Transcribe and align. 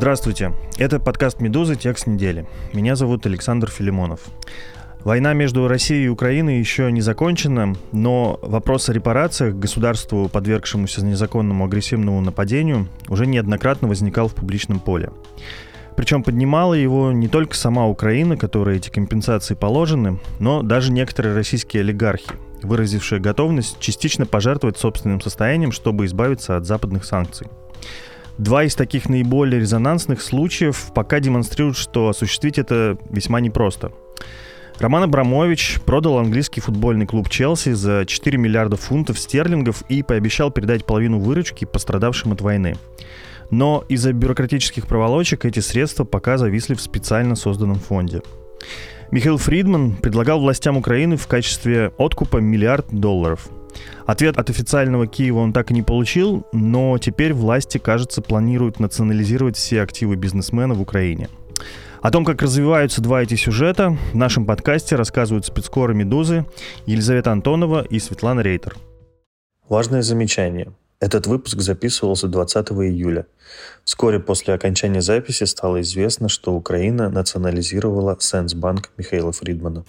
Здравствуйте. 0.00 0.54
Это 0.78 0.98
подкаст 0.98 1.42
«Медузы. 1.42 1.76
Текст 1.76 2.06
недели». 2.06 2.46
Меня 2.72 2.96
зовут 2.96 3.26
Александр 3.26 3.68
Филимонов. 3.68 4.20
Война 5.04 5.34
между 5.34 5.68
Россией 5.68 6.06
и 6.06 6.08
Украиной 6.08 6.58
еще 6.58 6.90
не 6.90 7.02
закончена, 7.02 7.74
но 7.92 8.38
вопрос 8.40 8.88
о 8.88 8.94
репарациях 8.94 9.56
государству, 9.56 10.30
подвергшемуся 10.30 11.04
незаконному 11.04 11.66
агрессивному 11.66 12.22
нападению, 12.22 12.88
уже 13.08 13.26
неоднократно 13.26 13.88
возникал 13.88 14.28
в 14.28 14.34
публичном 14.34 14.80
поле. 14.80 15.10
Причем 15.96 16.22
поднимала 16.22 16.72
его 16.72 17.12
не 17.12 17.28
только 17.28 17.54
сама 17.54 17.86
Украина, 17.86 18.38
которой 18.38 18.78
эти 18.78 18.88
компенсации 18.88 19.52
положены, 19.52 20.18
но 20.38 20.62
даже 20.62 20.92
некоторые 20.92 21.34
российские 21.34 21.82
олигархи, 21.82 22.32
выразившие 22.62 23.20
готовность 23.20 23.78
частично 23.80 24.24
пожертвовать 24.24 24.78
собственным 24.78 25.20
состоянием, 25.20 25.72
чтобы 25.72 26.06
избавиться 26.06 26.56
от 26.56 26.64
западных 26.64 27.04
санкций. 27.04 27.48
Два 28.40 28.64
из 28.64 28.74
таких 28.74 29.10
наиболее 29.10 29.60
резонансных 29.60 30.22
случаев 30.22 30.92
пока 30.94 31.20
демонстрируют, 31.20 31.76
что 31.76 32.08
осуществить 32.08 32.56
это 32.56 32.96
весьма 33.10 33.38
непросто. 33.38 33.92
Роман 34.78 35.02
Абрамович 35.02 35.78
продал 35.84 36.16
английский 36.16 36.62
футбольный 36.62 37.04
клуб 37.04 37.28
Челси 37.28 37.72
за 37.72 38.06
4 38.06 38.38
миллиарда 38.38 38.76
фунтов 38.76 39.18
стерлингов 39.18 39.82
и 39.90 40.02
пообещал 40.02 40.50
передать 40.50 40.86
половину 40.86 41.18
выручки 41.18 41.66
пострадавшим 41.66 42.32
от 42.32 42.40
войны. 42.40 42.76
Но 43.50 43.84
из-за 43.90 44.14
бюрократических 44.14 44.86
проволочек 44.86 45.44
эти 45.44 45.60
средства 45.60 46.04
пока 46.04 46.38
зависли 46.38 46.72
в 46.72 46.80
специально 46.80 47.36
созданном 47.36 47.78
фонде. 47.78 48.22
Михаил 49.10 49.36
Фридман 49.36 49.96
предлагал 49.96 50.40
властям 50.40 50.78
Украины 50.78 51.18
в 51.18 51.26
качестве 51.26 51.92
откупа 51.98 52.38
миллиард 52.38 52.86
долларов. 52.90 53.50
Ответ 54.06 54.38
от 54.38 54.50
официального 54.50 55.06
Киева 55.06 55.38
он 55.38 55.52
так 55.52 55.70
и 55.70 55.74
не 55.74 55.82
получил, 55.82 56.46
но 56.52 56.98
теперь 56.98 57.32
власти, 57.32 57.78
кажется, 57.78 58.22
планируют 58.22 58.80
национализировать 58.80 59.56
все 59.56 59.82
активы 59.82 60.16
бизнесмена 60.16 60.74
в 60.74 60.80
Украине– 60.80 61.28
о 62.02 62.10
том, 62.10 62.24
как 62.24 62.40
развиваются 62.40 63.02
два 63.02 63.22
эти 63.22 63.34
сюжета, 63.34 63.98
в 64.12 64.16
нашем 64.16 64.46
подкасте 64.46 64.96
рассказывают 64.96 65.44
спецкоры 65.44 65.94
«Медузы» 65.94 66.46
Елизавета 66.86 67.30
Антонова 67.30 67.82
и 67.82 67.98
Светлана 67.98 68.40
Рейтер. 68.40 68.76
Важное 69.68 70.00
замечание. 70.00 70.72
Этот 70.98 71.26
выпуск 71.26 71.60
записывался 71.60 72.26
20 72.26 72.68
июля. 72.72 73.26
Вскоре 73.84 74.18
после 74.18 74.54
окончания 74.54 75.02
записи 75.02 75.44
стало 75.44 75.82
известно, 75.82 76.30
что 76.30 76.54
Украина 76.54 77.10
национализировала 77.10 78.16
Сенсбанк 78.18 78.90
Михаила 78.96 79.32
Фридмана. 79.32 79.84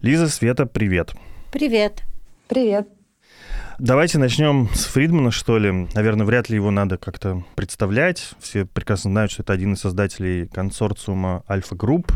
Лиза, 0.00 0.28
Света, 0.28 0.64
привет. 0.64 1.12
Привет. 1.50 2.04
Привет. 2.46 2.88
Давайте 3.80 4.18
начнем 4.18 4.68
с 4.72 4.84
Фридмана, 4.84 5.32
что 5.32 5.58
ли. 5.58 5.88
Наверное, 5.92 6.24
вряд 6.24 6.48
ли 6.48 6.54
его 6.54 6.70
надо 6.70 6.98
как-то 6.98 7.42
представлять. 7.56 8.30
Все 8.38 8.64
прекрасно 8.64 9.10
знают, 9.10 9.32
что 9.32 9.42
это 9.42 9.52
один 9.52 9.72
из 9.72 9.80
создателей 9.80 10.46
консорциума 10.46 11.42
Альфа 11.50 11.74
Групп. 11.74 12.12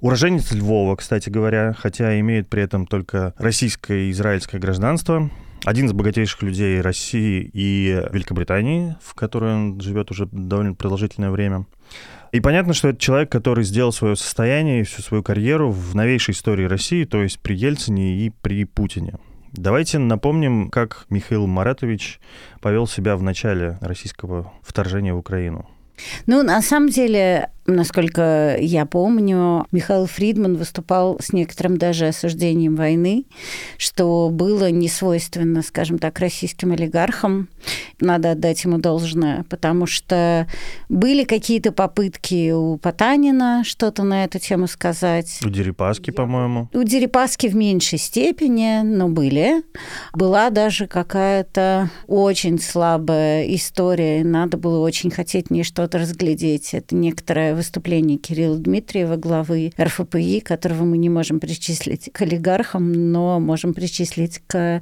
Уроженец 0.00 0.52
Львова, 0.52 0.94
кстати 0.94 1.28
говоря, 1.28 1.74
хотя 1.76 2.20
имеет 2.20 2.48
при 2.48 2.62
этом 2.62 2.86
только 2.86 3.34
российское 3.36 4.06
и 4.06 4.10
израильское 4.12 4.60
гражданство. 4.60 5.28
Один 5.64 5.86
из 5.86 5.92
богатейших 5.92 6.42
людей 6.42 6.80
России 6.80 7.50
и 7.52 8.02
Великобритании, 8.12 8.96
в 9.02 9.14
которой 9.14 9.54
он 9.54 9.80
живет 9.80 10.10
уже 10.10 10.26
довольно 10.30 10.74
продолжительное 10.74 11.30
время. 11.30 11.66
И 12.32 12.40
понятно, 12.40 12.74
что 12.74 12.88
это 12.88 12.98
человек, 12.98 13.30
который 13.30 13.64
сделал 13.64 13.92
свое 13.92 14.14
состояние 14.16 14.80
и 14.80 14.84
всю 14.84 15.02
свою 15.02 15.22
карьеру 15.22 15.70
в 15.70 15.94
новейшей 15.94 16.32
истории 16.32 16.64
России, 16.64 17.04
то 17.04 17.22
есть 17.22 17.40
при 17.40 17.56
Ельцине 17.56 18.18
и 18.18 18.30
при 18.30 18.64
Путине. 18.64 19.14
Давайте 19.52 19.98
напомним, 19.98 20.68
как 20.68 21.06
Михаил 21.08 21.46
Маратович 21.46 22.20
повел 22.60 22.86
себя 22.86 23.16
в 23.16 23.22
начале 23.22 23.78
российского 23.80 24.52
вторжения 24.62 25.14
в 25.14 25.18
Украину. 25.18 25.68
Ну, 26.26 26.42
на 26.42 26.62
самом 26.62 26.90
деле, 26.90 27.50
насколько 27.68 28.56
я 28.58 28.86
помню, 28.86 29.66
Михаил 29.70 30.06
Фридман 30.06 30.56
выступал 30.56 31.18
с 31.20 31.32
некоторым 31.32 31.76
даже 31.76 32.08
осуждением 32.08 32.74
войны, 32.74 33.26
что 33.76 34.30
было 34.32 34.70
не 34.70 34.88
свойственно, 34.88 35.62
скажем 35.62 35.98
так, 35.98 36.18
российским 36.18 36.72
олигархам. 36.72 37.48
Надо 38.00 38.32
отдать 38.32 38.64
ему 38.64 38.78
должное, 38.78 39.44
потому 39.50 39.86
что 39.86 40.46
были 40.88 41.24
какие-то 41.24 41.72
попытки 41.72 42.52
у 42.52 42.78
Потанина 42.78 43.62
что-то 43.64 44.02
на 44.02 44.24
эту 44.24 44.38
тему 44.38 44.66
сказать. 44.66 45.40
У 45.44 45.50
Дерипаски, 45.50 46.10
по-моему. 46.10 46.68
У 46.72 46.82
Дерипаски 46.82 47.48
в 47.48 47.54
меньшей 47.54 47.98
степени, 47.98 48.82
но 48.82 49.08
были. 49.08 49.62
Была 50.14 50.50
даже 50.50 50.86
какая-то 50.86 51.90
очень 52.06 52.58
слабая 52.58 53.44
история, 53.54 54.24
надо 54.24 54.56
было 54.56 54.78
очень 54.78 55.10
хотеть 55.10 55.50
не 55.50 55.62
что-то 55.64 55.98
разглядеть. 55.98 56.72
Это 56.72 56.94
некоторое 56.94 57.57
выступление 57.58 58.16
Кирилла 58.18 58.56
Дмитриева, 58.56 59.16
главы 59.16 59.72
РФПИ, 59.78 60.40
которого 60.40 60.84
мы 60.84 60.96
не 60.96 61.10
можем 61.10 61.40
причислить 61.40 62.10
к 62.12 62.22
олигархам, 62.22 63.12
но 63.12 63.38
можем 63.38 63.74
причислить 63.74 64.40
к 64.46 64.80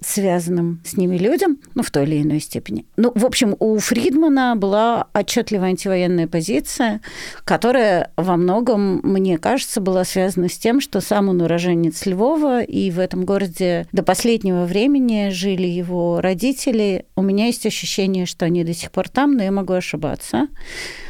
связанным 0.00 0.80
с 0.84 0.96
ними 0.96 1.16
людям, 1.16 1.58
ну, 1.74 1.82
в 1.82 1.90
той 1.90 2.04
или 2.04 2.22
иной 2.22 2.40
степени. 2.40 2.84
Ну, 2.96 3.12
в 3.14 3.24
общем, 3.24 3.56
у 3.58 3.78
Фридмана 3.78 4.54
была 4.56 5.06
отчетливая 5.12 5.70
антивоенная 5.70 6.26
позиция, 6.26 7.00
которая 7.44 8.10
во 8.16 8.36
многом, 8.36 9.00
мне 9.02 9.38
кажется, 9.38 9.80
была 9.80 10.04
связана 10.04 10.48
с 10.48 10.58
тем, 10.58 10.80
что 10.80 11.00
сам 11.00 11.28
он 11.28 11.40
уроженец 11.40 12.06
Львова, 12.06 12.62
и 12.62 12.90
в 12.90 12.98
этом 12.98 13.24
городе 13.24 13.86
до 13.92 14.02
последнего 14.02 14.64
времени 14.64 15.30
жили 15.30 15.66
его 15.66 16.20
родители. 16.20 17.06
У 17.16 17.22
меня 17.22 17.46
есть 17.46 17.66
ощущение, 17.66 18.26
что 18.26 18.44
они 18.44 18.64
до 18.64 18.74
сих 18.74 18.90
пор 18.90 19.08
там, 19.08 19.36
но 19.36 19.42
я 19.42 19.52
могу 19.52 19.72
ошибаться. 19.72 20.48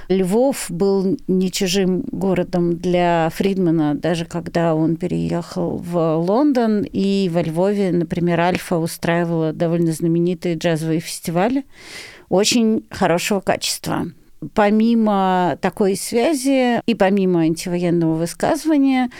Львов 0.09 0.67
был 0.69 1.17
не 1.29 1.51
чужим 1.51 2.03
городом 2.11 2.77
для 2.77 3.31
Фридмана, 3.35 3.95
даже 3.95 4.27
когда 4.27 4.75
он 4.75 4.97
переехал 4.97 5.79
в 5.79 6.17
Лондон, 6.17 6.83
и 6.83 7.31
во 7.33 7.43
Львове, 7.43 7.91
например, 7.91 8.41
Альфа 8.41 8.74
устраивала 8.79 9.53
довольно 9.53 9.93
знаменитые 9.93 10.57
джазовые 10.57 11.01
фестивали 11.01 11.65
очень 12.29 12.87
хорошего 12.91 13.41
качества 13.41 14.07
помимо 14.53 15.59
такой 15.61 15.97
связи 15.97 16.81
и 16.87 16.95
помимо 16.95 17.41
антивоенного 17.41 18.15
высказывания 18.15 19.11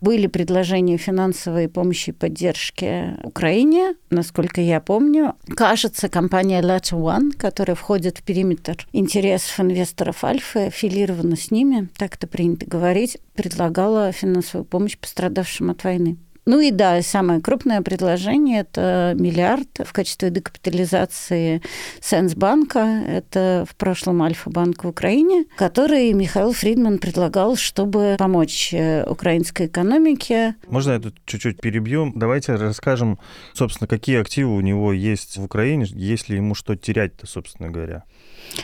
были 0.00 0.26
предложения 0.26 0.96
финансовой 0.96 1.68
помощи 1.68 2.10
и 2.10 2.12
поддержки 2.12 3.16
Украине, 3.24 3.94
насколько 4.10 4.60
я 4.60 4.80
помню. 4.80 5.34
Кажется, 5.48 6.08
компания 6.08 6.60
Letter 6.60 6.98
One, 6.98 7.32
которая 7.36 7.74
входит 7.74 8.18
в 8.18 8.22
периметр 8.22 8.86
интересов 8.92 9.58
инвесторов 9.60 10.22
Альфа, 10.22 10.66
аффилирована 10.66 11.36
с 11.36 11.50
ними, 11.50 11.88
так 11.96 12.14
это 12.14 12.26
принято 12.26 12.66
говорить, 12.66 13.18
предлагала 13.34 14.12
финансовую 14.12 14.64
помощь 14.64 14.96
пострадавшим 14.96 15.70
от 15.70 15.82
войны. 15.84 16.16
Ну 16.48 16.60
и 16.60 16.70
да, 16.70 17.02
самое 17.02 17.42
крупное 17.42 17.82
предложение– 17.82 18.60
это 18.62 19.14
миллиард 19.18 19.68
в 19.84 19.92
качестве 19.92 20.30
декапитализации 20.30 21.60
Сенсбанка. 22.00 22.78
Это 23.06 23.66
в 23.68 23.76
прошлом 23.76 24.22
Альфа-банк 24.22 24.82
в 24.82 24.88
Украине, 24.88 25.44
который 25.58 26.10
Михаил 26.14 26.54
Фридман 26.54 27.00
предлагал, 27.00 27.56
чтобы 27.56 28.16
помочь 28.18 28.72
э, 28.72 29.04
украинской 29.06 29.66
экономике. 29.66 30.54
Можно 30.68 30.92
я 30.92 31.00
тут 31.00 31.16
чуть-чуть 31.26 31.60
перебью? 31.60 32.12
Давайте 32.14 32.54
расскажем, 32.54 33.18
собственно, 33.52 33.86
какие 33.86 34.18
активы 34.18 34.56
у 34.56 34.62
него 34.62 34.94
есть 34.94 35.36
в 35.36 35.44
Украине, 35.44 35.84
есть 35.90 36.30
ли 36.30 36.36
ему 36.36 36.54
что 36.54 36.76
терять-то, 36.76 37.26
собственно 37.26 37.68
говоря. 37.68 38.04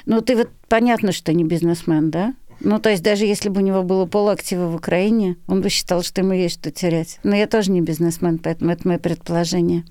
Ну, 0.07 0.23
ты 0.23 0.37
вот 0.37 0.49
понятно, 0.69 1.13
что 1.13 1.35
не 1.35 1.45
бизнесмен, 1.45 2.11
да? 2.11 2.35
Ну, 2.65 2.79
то 2.79 2.89
есть 2.89 3.03
даже 3.03 3.27
если 3.27 3.51
бы 3.51 3.61
у 3.61 3.65
него 3.65 3.83
было 3.83 4.07
полуактива 4.07 4.69
в 4.69 4.75
Украине, 4.75 5.37
он 5.47 5.61
бы 5.61 5.69
считал, 5.69 6.03
что 6.03 6.23
ему 6.23 6.33
есть 6.33 6.61
что 6.61 6.71
терять. 6.71 7.19
Но 7.23 7.37
я 7.37 7.47
тоже 7.47 7.71
не 7.71 7.83
бизнесмен, 7.83 8.39
поэтому 8.39 8.73
это 8.73 8.89
мое 8.89 8.99
предположение. 8.99 9.85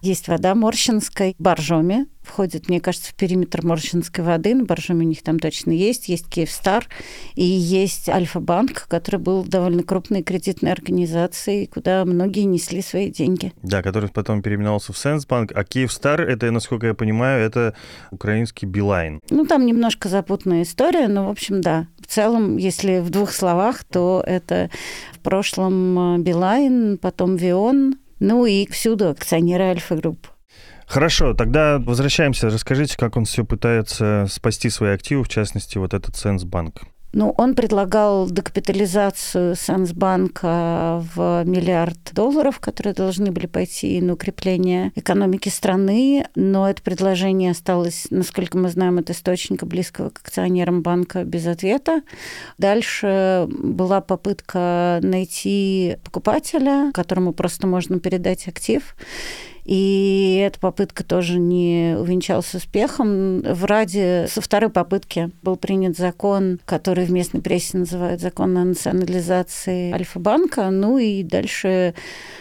Есть 0.00 0.28
вода 0.28 0.54
Морщинской, 0.54 1.36
Боржоми, 1.38 2.06
входит, 2.24 2.68
мне 2.68 2.80
кажется, 2.80 3.12
в 3.12 3.14
периметр 3.14 3.64
Морщинской 3.64 4.24
воды. 4.24 4.54
На 4.54 4.64
Боржоме 4.64 5.04
у 5.04 5.08
них 5.08 5.22
там 5.22 5.38
точно 5.38 5.70
есть. 5.70 6.08
Есть 6.08 6.28
Киевстар 6.28 6.86
и 7.34 7.44
есть 7.44 8.08
Альфа-банк, 8.08 8.86
который 8.88 9.20
был 9.20 9.44
довольно 9.44 9.82
крупной 9.82 10.22
кредитной 10.22 10.72
организацией, 10.72 11.66
куда 11.66 12.04
многие 12.04 12.44
несли 12.44 12.82
свои 12.82 13.10
деньги. 13.10 13.52
Да, 13.62 13.82
который 13.82 14.08
потом 14.10 14.42
переименовался 14.42 14.92
в 14.92 14.98
Сенсбанк. 14.98 15.52
А 15.54 15.64
Киевстар, 15.64 16.22
это, 16.22 16.50
насколько 16.50 16.86
я 16.86 16.94
понимаю, 16.94 17.44
это 17.44 17.74
украинский 18.10 18.66
Билайн. 18.66 19.20
Ну, 19.30 19.46
там 19.46 19.66
немножко 19.66 20.08
запутанная 20.08 20.62
история, 20.62 21.08
но, 21.08 21.26
в 21.26 21.30
общем, 21.30 21.60
да. 21.60 21.86
В 22.00 22.06
целом, 22.06 22.56
если 22.56 22.98
в 22.98 23.10
двух 23.10 23.32
словах, 23.32 23.84
то 23.84 24.22
это 24.26 24.70
в 25.12 25.18
прошлом 25.20 26.16
э, 26.16 26.18
Билайн, 26.18 26.98
потом 26.98 27.36
Вион, 27.36 27.96
ну 28.20 28.46
и 28.46 28.70
всюду 28.70 29.08
акционеры 29.08 29.64
Альфа-групп. 29.64 30.28
Хорошо, 30.86 31.34
тогда 31.34 31.78
возвращаемся. 31.78 32.50
Расскажите, 32.50 32.96
как 32.96 33.16
он 33.16 33.24
все 33.24 33.44
пытается 33.44 34.26
спасти 34.30 34.70
свои 34.70 34.92
активы, 34.92 35.24
в 35.24 35.28
частности, 35.28 35.78
вот 35.78 35.94
этот 35.94 36.16
Сенсбанк. 36.16 36.82
Ну, 37.14 37.32
он 37.38 37.54
предлагал 37.54 38.28
декапитализацию 38.28 39.54
Сенсбанка 39.54 41.00
в 41.14 41.44
миллиард 41.44 42.12
долларов, 42.12 42.58
которые 42.58 42.92
должны 42.92 43.30
были 43.30 43.46
пойти 43.46 44.00
на 44.00 44.14
укрепление 44.14 44.90
экономики 44.96 45.48
страны, 45.48 46.26
но 46.34 46.68
это 46.68 46.82
предложение 46.82 47.52
осталось, 47.52 48.08
насколько 48.10 48.58
мы 48.58 48.68
знаем, 48.68 48.98
от 48.98 49.10
источника 49.10 49.64
близкого 49.64 50.10
к 50.10 50.22
акционерам 50.24 50.82
банка 50.82 51.22
без 51.22 51.46
ответа. 51.46 52.02
Дальше 52.58 53.46
была 53.48 54.00
попытка 54.00 54.98
найти 55.00 55.98
покупателя, 56.02 56.90
которому 56.92 57.32
просто 57.32 57.68
можно 57.68 58.00
передать 58.00 58.48
актив. 58.48 58.96
И 59.64 60.42
эта 60.46 60.60
попытка 60.60 61.04
тоже 61.04 61.38
не 61.38 61.96
увенчалась 61.98 62.54
успехом. 62.54 63.40
В 63.40 63.64
Раде 63.64 64.26
со 64.30 64.40
второй 64.40 64.70
попытки 64.70 65.30
был 65.42 65.56
принят 65.56 65.96
закон, 65.96 66.60
который 66.66 67.06
в 67.06 67.10
местной 67.10 67.40
прессе 67.40 67.78
называют 67.78 68.20
закон 68.20 68.56
о 68.58 68.64
национализации 68.64 69.92
Альфа-банка. 69.92 70.68
Ну 70.70 70.98
и 70.98 71.22
дальше 71.22 71.94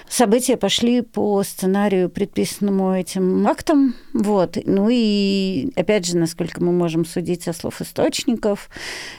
события 0.10 0.58
пошли 0.58 1.02
по 1.02 1.42
сценарию, 1.44 2.10
предписанному 2.10 2.94
этим 2.94 3.48
актом. 3.48 3.96
Вот. 4.14 4.58
Ну 4.66 4.90
и, 4.92 5.72
опять 5.76 6.06
же, 6.06 6.18
насколько 6.18 6.62
мы 6.62 6.74
можем 6.74 7.06
судить 7.06 7.44
со 7.44 7.54
слов 7.54 7.82
источников, 7.82 8.70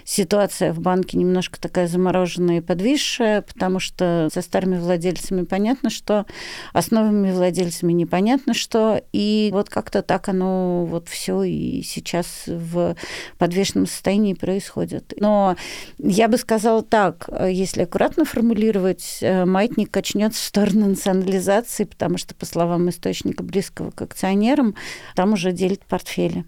ситуация 0.04 0.74
в 0.74 0.80
банке 0.80 1.16
немножко 1.16 1.58
такая 1.58 1.88
замороженная 1.88 2.58
и 2.58 2.60
подвисшая, 2.60 3.42
потому 3.42 3.80
что 3.80 4.28
со 4.32 4.42
старыми 4.42 4.78
владельцами 4.78 5.44
понятно, 5.44 5.88
что, 5.88 6.26
с 6.74 6.90
новыми 6.90 7.32
владельцами 7.32 7.94
непонятно 7.96 8.55
что. 8.55 9.02
И 9.12 9.50
вот 9.52 9.69
как-то 9.70 10.02
так 10.02 10.29
оно 10.29 10.85
вот 10.85 11.08
все 11.08 11.43
и 11.43 11.82
сейчас 11.82 12.44
в 12.46 12.96
подвешенном 13.38 13.87
состоянии 13.87 14.35
происходит. 14.35 15.14
Но 15.19 15.56
я 15.99 16.29
бы 16.29 16.38
сказала 16.38 16.82
так, 16.82 17.29
если 17.49 17.82
аккуратно 17.82 18.25
формулировать, 18.25 19.19
э, 19.20 19.44
маятник 19.44 19.91
качнется 19.91 20.41
в 20.41 20.44
сторону 20.44 20.88
национализации, 20.88 21.85
потому 21.85 22.19
что, 22.19 22.35
по 22.35 22.46
словам 22.46 22.88
источника 22.88 23.43
близкого 23.43 23.91
к 23.91 24.02
акционерам, 24.02 24.75
там 25.14 25.32
уже 25.32 25.52
делят 25.52 25.85
портфели. 25.87 26.44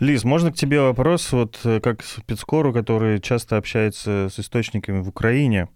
Лиз, 0.00 0.24
можно 0.24 0.50
к 0.50 0.56
тебе 0.56 0.80
вопрос, 0.80 1.30
вот 1.30 1.60
э, 1.64 1.78
как 1.78 2.02
спецкору, 2.02 2.72
который 2.72 3.20
часто 3.20 3.56
общается 3.56 4.28
с 4.28 4.40
источниками 4.40 5.00
в 5.00 5.08
Украине, 5.08 5.68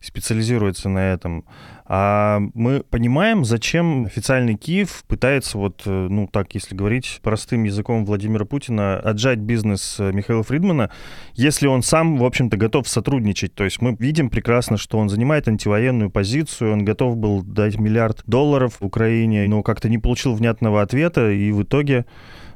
специализируется 0.00 0.88
на 0.88 1.12
этом. 1.12 1.44
А 1.92 2.40
мы 2.54 2.82
понимаем, 2.88 3.44
зачем 3.44 4.06
официальный 4.06 4.56
Киев 4.56 5.04
пытается, 5.06 5.56
вот, 5.56 5.82
э, 5.86 6.08
ну 6.10 6.26
так, 6.26 6.52
если 6.54 6.74
говорить 6.74 7.20
простым 7.22 7.62
языком 7.62 8.04
Владимира 8.04 8.44
Путина, 8.44 8.98
отжать 8.98 9.38
бизнес 9.38 9.98
э, 10.00 10.10
Михаила 10.12 10.42
Фридмана, 10.42 10.90
если 11.34 11.68
он 11.68 11.82
сам, 11.82 12.16
в 12.16 12.24
общем-то, 12.24 12.56
готов 12.56 12.88
сотрудничать. 12.88 13.54
То 13.54 13.62
есть 13.62 13.80
мы 13.80 13.94
видим 14.00 14.30
прекрасно, 14.30 14.78
что 14.78 14.98
он 14.98 15.08
занимает 15.08 15.46
антивоенную 15.46 16.10
позицию, 16.10 16.72
он 16.72 16.84
готов 16.84 17.16
был 17.16 17.42
дать 17.42 17.78
миллиард 17.78 18.22
долларов 18.26 18.78
Украине, 18.80 19.46
но 19.46 19.62
как-то 19.62 19.88
не 19.88 19.98
получил 19.98 20.34
внятного 20.34 20.82
ответа, 20.82 21.30
и 21.30 21.52
в 21.52 21.62
итоге 21.62 22.04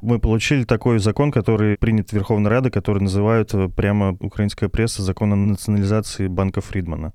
мы 0.05 0.19
получили 0.19 0.65
такой 0.65 0.99
закон, 0.99 1.33
который 1.33 1.77
принят 1.79 2.13
Верховной 2.13 2.51
Радой, 2.51 2.71
который 2.71 3.03
называют 3.03 3.55
э, 3.55 3.69
прямо 3.69 4.17
украинская 4.21 4.69
пресса 4.69 5.03
закон 5.03 5.33
о 5.33 5.37
национализации 5.37 6.29
банка 6.29 6.61
Фридмана. 6.61 7.13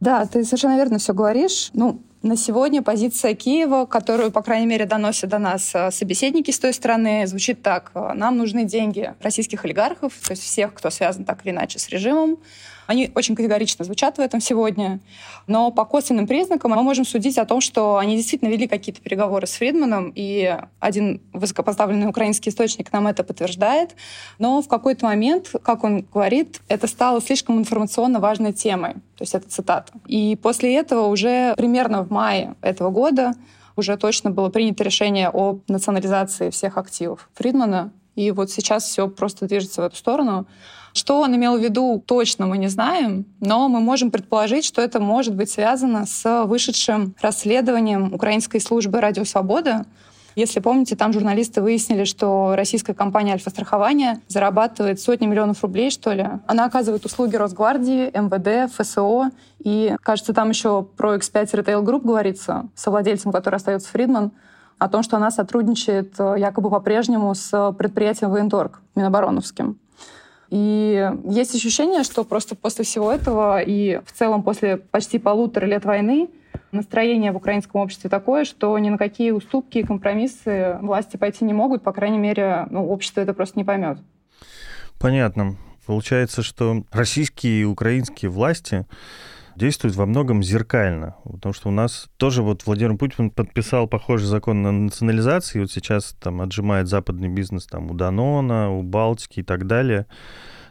Да, 0.00 0.24
ты 0.26 0.44
совершенно 0.44 0.76
верно 0.76 0.98
все 0.98 1.12
говоришь. 1.12 1.70
Ну, 1.72 2.02
на 2.22 2.36
сегодня 2.36 2.82
позиция 2.82 3.34
Киева, 3.34 3.86
которую, 3.86 4.30
по 4.30 4.42
крайней 4.42 4.66
мере, 4.66 4.84
доносят 4.84 5.30
до 5.30 5.38
нас 5.38 5.74
э, 5.74 5.90
собеседники 5.90 6.50
с 6.50 6.58
той 6.58 6.72
стороны, 6.72 7.26
звучит 7.26 7.62
так. 7.62 7.92
Нам 7.94 8.36
нужны 8.36 8.64
деньги 8.64 9.14
российских 9.20 9.64
олигархов, 9.64 10.12
то 10.24 10.32
есть 10.32 10.42
всех, 10.42 10.74
кто 10.74 10.90
связан 10.90 11.24
так 11.24 11.44
или 11.44 11.52
иначе 11.52 11.78
с 11.78 11.88
режимом. 11.88 12.38
Они 12.88 13.12
очень 13.14 13.36
категорично 13.36 13.84
звучат 13.84 14.16
в 14.16 14.20
этом 14.20 14.40
сегодня. 14.40 14.98
Но 15.46 15.70
по 15.70 15.84
косвенным 15.84 16.26
признакам 16.26 16.70
мы 16.70 16.82
можем 16.82 17.04
судить 17.04 17.36
о 17.36 17.44
том, 17.44 17.60
что 17.60 17.98
они 17.98 18.16
действительно 18.16 18.48
вели 18.48 18.66
какие-то 18.66 19.02
переговоры 19.02 19.46
с 19.46 19.52
Фридманом, 19.52 20.10
и 20.14 20.58
один 20.80 21.20
высокопоставленный 21.34 22.08
украинский 22.08 22.48
источник 22.48 22.90
нам 22.90 23.06
это 23.06 23.24
подтверждает. 23.24 23.94
Но 24.38 24.62
в 24.62 24.68
какой-то 24.68 25.04
момент, 25.04 25.50
как 25.62 25.84
он 25.84 26.06
говорит, 26.10 26.62
это 26.68 26.86
стало 26.86 27.20
слишком 27.20 27.58
информационно 27.58 28.20
важной 28.20 28.54
темой. 28.54 28.94
То 28.94 29.20
есть 29.20 29.34
это 29.34 29.50
цитата. 29.50 29.92
И 30.06 30.34
после 30.36 30.74
этого 30.74 31.08
уже 31.08 31.54
примерно 31.56 32.04
в 32.04 32.10
мае 32.10 32.54
этого 32.62 32.88
года 32.88 33.34
уже 33.76 33.98
точно 33.98 34.30
было 34.30 34.48
принято 34.48 34.82
решение 34.82 35.28
о 35.28 35.58
национализации 35.68 36.48
всех 36.48 36.78
активов 36.78 37.28
Фридмана. 37.34 37.92
И 38.14 38.30
вот 38.30 38.50
сейчас 38.50 38.84
все 38.84 39.08
просто 39.08 39.46
движется 39.46 39.82
в 39.82 39.84
эту 39.84 39.96
сторону. 39.96 40.46
Что 40.98 41.20
он 41.20 41.36
имел 41.36 41.56
в 41.56 41.62
виду, 41.62 42.02
точно 42.04 42.46
мы 42.46 42.58
не 42.58 42.66
знаем, 42.66 43.24
но 43.38 43.68
мы 43.68 43.78
можем 43.78 44.10
предположить, 44.10 44.64
что 44.64 44.82
это 44.82 44.98
может 44.98 45.36
быть 45.36 45.48
связано 45.48 46.06
с 46.06 46.44
вышедшим 46.44 47.14
расследованием 47.20 48.12
украинской 48.12 48.58
службы 48.58 49.00
«Радио 49.00 49.24
Свобода», 49.24 49.86
если 50.34 50.60
помните, 50.60 50.94
там 50.94 51.12
журналисты 51.12 51.62
выяснили, 51.62 52.04
что 52.04 52.54
российская 52.56 52.94
компания 52.94 53.32
«Альфа-страхование» 53.32 54.20
зарабатывает 54.28 55.00
сотни 55.00 55.26
миллионов 55.26 55.62
рублей, 55.62 55.90
что 55.90 56.12
ли. 56.12 56.26
Она 56.46 56.64
оказывает 56.64 57.04
услуги 57.04 57.34
Росгвардии, 57.34 58.06
МВД, 58.16 58.72
ФСО. 58.72 59.30
И, 59.58 59.96
кажется, 60.00 60.32
там 60.32 60.50
еще 60.50 60.82
про 60.82 61.16
X5 61.16 61.44
Retail 61.54 61.84
Group 61.84 62.02
говорится, 62.02 62.68
совладельцем, 62.76 63.32
который 63.32 63.56
остается 63.56 63.88
Фридман, 63.90 64.30
о 64.78 64.88
том, 64.88 65.02
что 65.02 65.16
она 65.16 65.32
сотрудничает 65.32 66.14
э, 66.20 66.36
якобы 66.38 66.70
по-прежнему 66.70 67.34
с 67.34 67.72
предприятием 67.76 68.30
«Военторг» 68.30 68.80
Минобороновским. 68.94 69.76
И 70.50 71.12
есть 71.24 71.54
ощущение, 71.54 72.04
что 72.04 72.24
просто 72.24 72.54
после 72.54 72.84
всего 72.84 73.12
этого 73.12 73.60
и 73.60 74.00
в 74.04 74.12
целом 74.12 74.42
после 74.42 74.78
почти 74.78 75.18
полутора 75.18 75.66
лет 75.66 75.84
войны 75.84 76.30
настроение 76.72 77.32
в 77.32 77.36
украинском 77.36 77.80
обществе 77.80 78.10
такое, 78.10 78.44
что 78.44 78.78
ни 78.78 78.88
на 78.88 78.98
какие 78.98 79.30
уступки 79.30 79.78
и 79.78 79.82
компромиссы 79.82 80.78
власти 80.80 81.16
пойти 81.16 81.44
не 81.44 81.52
могут, 81.52 81.82
по 81.82 81.92
крайней 81.92 82.18
мере, 82.18 82.66
ну, 82.70 82.88
общество 82.88 83.20
это 83.20 83.34
просто 83.34 83.58
не 83.58 83.64
поймет. 83.64 83.98
Понятно. 84.98 85.56
Получается, 85.86 86.42
что 86.42 86.82
российские 86.92 87.62
и 87.62 87.64
украинские 87.64 88.30
власти 88.30 88.84
действуют 89.58 89.96
во 89.96 90.06
многом 90.06 90.42
зеркально. 90.42 91.16
Потому 91.24 91.52
что 91.52 91.68
у 91.68 91.72
нас 91.72 92.08
тоже 92.16 92.42
вот 92.42 92.64
Владимир 92.64 92.96
Путин 92.96 93.30
подписал 93.30 93.86
похожий 93.86 94.26
закон 94.26 94.62
на 94.62 94.72
национализации, 94.72 95.58
и 95.58 95.60
вот 95.60 95.70
сейчас 95.70 96.16
там 96.20 96.40
отжимает 96.40 96.88
западный 96.88 97.28
бизнес 97.28 97.66
там 97.66 97.90
у 97.90 97.94
Данона, 97.94 98.70
у 98.70 98.82
Балтики 98.82 99.40
и 99.40 99.42
так 99.42 99.66
далее. 99.66 100.06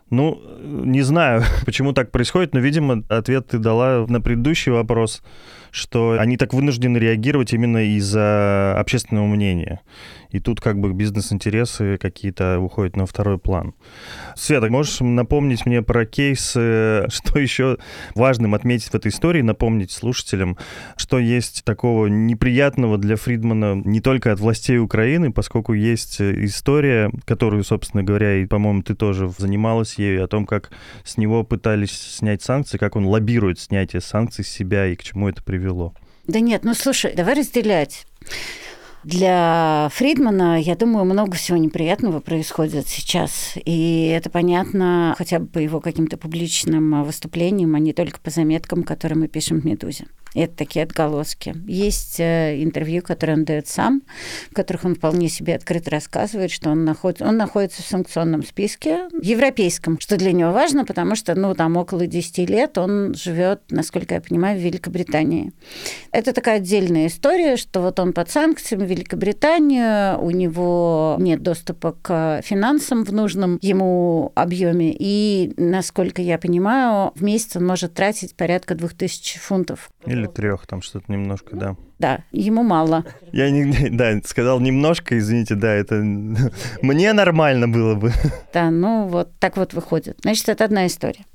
Ну, 0.10 0.41
не 0.63 1.01
знаю, 1.01 1.44
почему 1.65 1.94
так 1.94 2.12
происходит, 2.12 2.53
но, 2.53 2.60
видимо, 2.60 3.03
ответ 3.10 3.48
ты 3.48 3.58
дала 3.58 4.06
на 4.08 4.22
предыдущий 4.22 4.72
вопрос, 4.72 5.22
что 5.71 6.17
они 6.19 6.38
так 6.38 6.53
вынуждены 6.53 6.97
реагировать 6.97 7.53
именно 7.53 7.83
из-за 7.83 8.75
общественного 8.79 9.25
мнения. 9.27 9.81
И 10.29 10.39
тут 10.39 10.59
как 10.59 10.79
бы 10.79 10.91
бизнес-интересы 10.91 11.97
какие-то 11.97 12.59
уходят 12.59 12.95
на 12.95 13.05
второй 13.05 13.38
план. 13.38 13.74
Света, 14.36 14.69
можешь 14.69 15.00
напомнить 15.00 15.65
мне 15.65 15.81
про 15.81 16.05
кейс, 16.05 16.50
что 16.51 17.39
еще 17.39 17.77
важным 18.13 18.53
отметить 18.53 18.89
в 18.89 18.95
этой 18.95 19.09
истории, 19.09 19.41
напомнить 19.41 19.91
слушателям, 19.91 20.57
что 20.97 21.19
есть 21.19 21.63
такого 21.63 22.07
неприятного 22.07 22.97
для 22.97 23.15
Фридмана 23.15 23.75
не 23.75 24.01
только 24.01 24.31
от 24.31 24.39
властей 24.39 24.79
Украины, 24.79 25.31
поскольку 25.31 25.74
есть 25.74 26.19
история, 26.21 27.12
которую, 27.25 27.63
собственно 27.63 28.03
говоря, 28.03 28.36
и, 28.36 28.45
по-моему, 28.45 28.83
ты 28.83 28.95
тоже 28.95 29.31
занималась 29.38 29.95
ею, 29.95 30.24
о 30.24 30.27
том, 30.27 30.45
как 30.45 30.71
с 31.03 31.17
него 31.17 31.43
пытались 31.43 32.17
снять 32.17 32.41
санкции, 32.41 32.77
как 32.77 32.95
он 32.95 33.05
лоббирует 33.05 33.59
снятие 33.59 34.01
санкций 34.01 34.43
с 34.43 34.50
себя 34.50 34.88
и 34.88 34.95
к 34.95 35.03
чему 35.03 35.29
это 35.29 35.41
привело. 35.57 35.93
Да 36.27 36.39
нет, 36.39 36.63
ну 36.63 36.73
слушай, 36.73 37.13
давай 37.15 37.35
разделять. 37.35 38.05
Для 39.03 39.89
Фридмана, 39.93 40.59
я 40.59 40.75
думаю, 40.75 41.05
много 41.05 41.35
всего 41.35 41.57
неприятного 41.57 42.19
происходит 42.19 42.87
сейчас. 42.87 43.53
И 43.63 44.07
это 44.07 44.29
понятно 44.29 45.15
хотя 45.17 45.39
бы 45.39 45.47
по 45.47 45.59
его 45.59 45.79
каким-то 45.79 46.17
публичным 46.17 47.03
выступлениям, 47.03 47.75
а 47.75 47.79
не 47.79 47.93
только 47.93 48.19
по 48.19 48.29
заметкам, 48.29 48.83
которые 48.83 49.17
мы 49.17 49.27
пишем 49.27 49.61
в 49.61 49.65
«Медузе». 49.65 50.07
Это 50.35 50.55
такие 50.55 50.83
отголоски. 50.83 51.55
Есть 51.67 52.19
э, 52.19 52.61
интервью, 52.61 53.01
которые 53.01 53.37
он 53.37 53.45
дает 53.45 53.67
сам, 53.67 54.03
в 54.51 54.53
которых 54.53 54.85
он 54.85 54.95
вполне 54.95 55.29
себе 55.29 55.55
открыто 55.55 55.89
рассказывает, 55.89 56.51
что 56.51 56.69
он, 56.69 56.85
находится, 56.85 57.25
он 57.25 57.37
находится 57.37 57.81
в 57.81 57.85
санкционном 57.85 58.43
списке, 58.43 59.07
европейском, 59.21 59.99
что 59.99 60.17
для 60.17 60.33
него 60.33 60.51
важно, 60.51 60.85
потому 60.85 61.15
что, 61.15 61.33
ну, 61.33 61.55
там 61.55 61.77
около 61.77 62.07
10 62.07 62.49
лет 62.49 62.77
он 62.77 63.13
живет, 63.15 63.61
насколько 63.69 64.15
я 64.15 64.21
понимаю, 64.21 64.59
в 64.59 64.63
Великобритании. 64.63 65.53
Это 66.11 66.33
такая 66.33 66.57
отдельная 66.57 67.07
история, 67.07 67.57
что 67.57 67.81
вот 67.81 67.99
он 67.99 68.13
под 68.13 68.29
санкциями 68.29 68.85
Великобританию, 68.88 70.20
у 70.20 70.32
него 70.32 71.15
нет 71.20 71.44
доступа 71.44 71.96
к 72.01 72.41
финансам 72.44 73.03
в 73.03 73.13
нужном 73.13 73.60
ему 73.62 74.32
объеме, 74.36 74.96
и, 74.98 75.53
насколько 75.58 76.22
я 76.22 76.38
понимаю, 76.38 77.12
в 77.15 77.24
месяц 77.24 77.56
он 77.56 77.65
может 77.65 77.94
тратить 77.94 78.36
порядка 78.36 78.75
2000 78.75 79.39
фунтов. 79.39 79.89
Или 80.06 80.25
трех, 80.25 80.65
там 80.65 80.82
что-то 80.82 81.12
немножко, 81.12 81.56
да. 81.56 81.75
Да, 82.00 82.20
ему 82.32 82.63
мало. 82.63 83.06
Я 83.32 83.50
не, 83.50 83.89
да, 83.89 84.20
сказал 84.24 84.60
немножко, 84.60 85.17
извините, 85.17 85.56
да, 85.56 85.74
это 85.74 85.96
мне 86.82 87.13
нормально 87.13 87.67
было 87.67 87.96
бы. 87.96 88.12
Да, 88.53 88.70
ну 88.70 89.08
вот 89.08 89.32
так 89.39 89.58
вот 89.58 89.74
выходит. 89.74 90.17
Значит, 90.22 90.50
это 90.50 90.65
одна 90.65 90.88
история. 90.88 91.25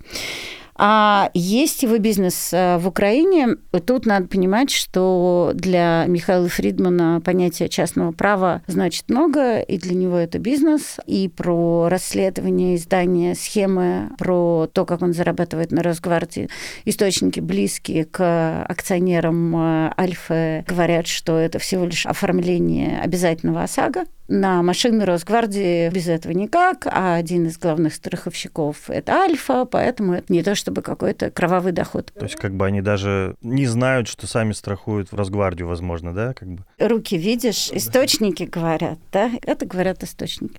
А 0.74 1.30
есть 1.34 1.82
его 1.82 1.98
бизнес 1.98 2.50
э, 2.52 2.78
в 2.78 2.88
Украине. 2.88 3.56
Тут 3.86 4.06
надо 4.06 4.26
понимать, 4.26 4.70
что 4.70 5.52
для 5.54 6.06
Михаила 6.06 6.48
Фридмана 6.48 7.20
понятие 7.20 7.68
частного 7.68 8.12
права 8.12 8.62
значит 8.66 9.04
много, 9.08 9.60
и 9.60 9.78
для 9.78 9.94
него 9.94 10.16
это 10.16 10.38
бизнес. 10.38 10.98
И 11.06 11.28
про 11.28 11.88
расследование, 11.88 12.76
издание 12.76 13.34
схемы, 13.34 14.10
про 14.18 14.66
то, 14.72 14.86
как 14.86 15.02
он 15.02 15.12
зарабатывает 15.12 15.72
на 15.72 15.82
Росгвардии. 15.82 16.48
Источники 16.84 17.40
близкие 17.40 18.04
к 18.04 18.64
акционерам 18.64 19.54
э, 19.56 19.92
Альфа 19.98 20.64
говорят, 20.66 21.06
что 21.06 21.36
это 21.38 21.58
всего 21.58 21.84
лишь 21.84 22.06
оформление 22.06 22.98
обязательного 23.00 23.64
ОСАГО. 23.64 24.04
На 24.34 24.62
машины 24.62 25.04
Росгвардии 25.04 25.90
без 25.90 26.08
этого 26.08 26.32
никак, 26.32 26.86
а 26.86 27.16
один 27.16 27.48
из 27.48 27.58
главных 27.58 27.92
страховщиков– 27.92 28.78
это 28.88 29.12
Альфа, 29.12 29.66
поэтому 29.66 30.14
это 30.14 30.32
не 30.32 30.42
то, 30.42 30.54
чтобы 30.54 30.80
какой-то 30.80 31.30
кровавый 31.30 31.72
доход. 31.72 32.10
То 32.14 32.24
есть 32.24 32.36
как 32.36 32.54
бы 32.54 32.64
они 32.64 32.80
даже 32.80 33.36
не 33.42 33.66
знают, 33.66 34.08
что 34.08 34.26
сами 34.26 34.52
страхуют 34.52 35.12
в 35.12 35.16
Росгвардию, 35.16 35.68
возможно, 35.68 36.14
да? 36.14 36.32
Как 36.32 36.48
бы? 36.48 36.64
Руки 36.78 37.18
видишь, 37.18 37.68
источники 37.72 38.44
говорят, 38.44 38.98
да? 39.12 39.30
Это 39.42 39.66
говорят 39.66 40.02
источники. 40.02 40.58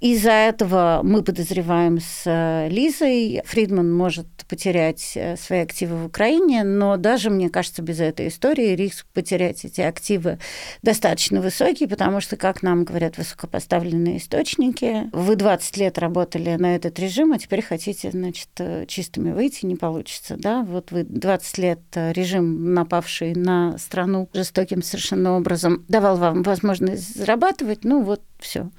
Из-за 0.00 0.30
этого 0.30 1.00
мы 1.02 1.24
подозреваем 1.24 1.98
с 1.98 2.22
э, 2.24 2.68
Лизой, 2.68 3.42
Фридман 3.44 3.92
может 3.92 4.26
потерять 4.48 5.12
э, 5.16 5.36
свои 5.36 5.60
активы 5.60 5.96
в 5.96 6.06
Украине, 6.06 6.62
но 6.62 6.96
даже, 6.96 7.30
мне 7.30 7.50
кажется, 7.50 7.82
без 7.82 7.98
этой 7.98 8.28
истории 8.28 8.76
риск 8.76 9.06
потерять 9.12 9.64
эти 9.64 9.80
активы 9.80 10.38
достаточно 10.82 11.40
высокий, 11.40 11.88
потому 11.88 12.20
что, 12.20 12.36
как 12.36 12.62
нам 12.62 12.84
говорят 12.84 13.18
высокопоставленные 13.18 14.18
источники, 14.18 15.10
вы 15.12 15.34
20 15.34 15.76
лет 15.78 15.98
работали 15.98 16.54
на 16.54 16.76
этот 16.76 16.96
режим, 17.00 17.32
а 17.32 17.38
теперь 17.38 17.62
хотите, 17.62 18.12
значит, 18.12 18.50
э, 18.58 18.86
чистыми 18.86 19.32
выйти, 19.32 19.66
не 19.66 19.74
получится, 19.74 20.36
да? 20.38 20.62
Вот 20.62 20.92
вы 20.92 21.02
20 21.02 21.58
лет 21.58 21.80
режим, 21.94 22.72
напавший 22.72 23.34
на 23.34 23.76
страну 23.78 24.28
жестоким 24.32 24.80
совершенно 24.82 25.36
образом, 25.36 25.84
давал 25.88 26.18
вам 26.18 26.44
возможность 26.44 27.16
зарабатывать, 27.16 27.82
ну 27.82 28.02
вот 28.02 28.22
все. 28.38 28.70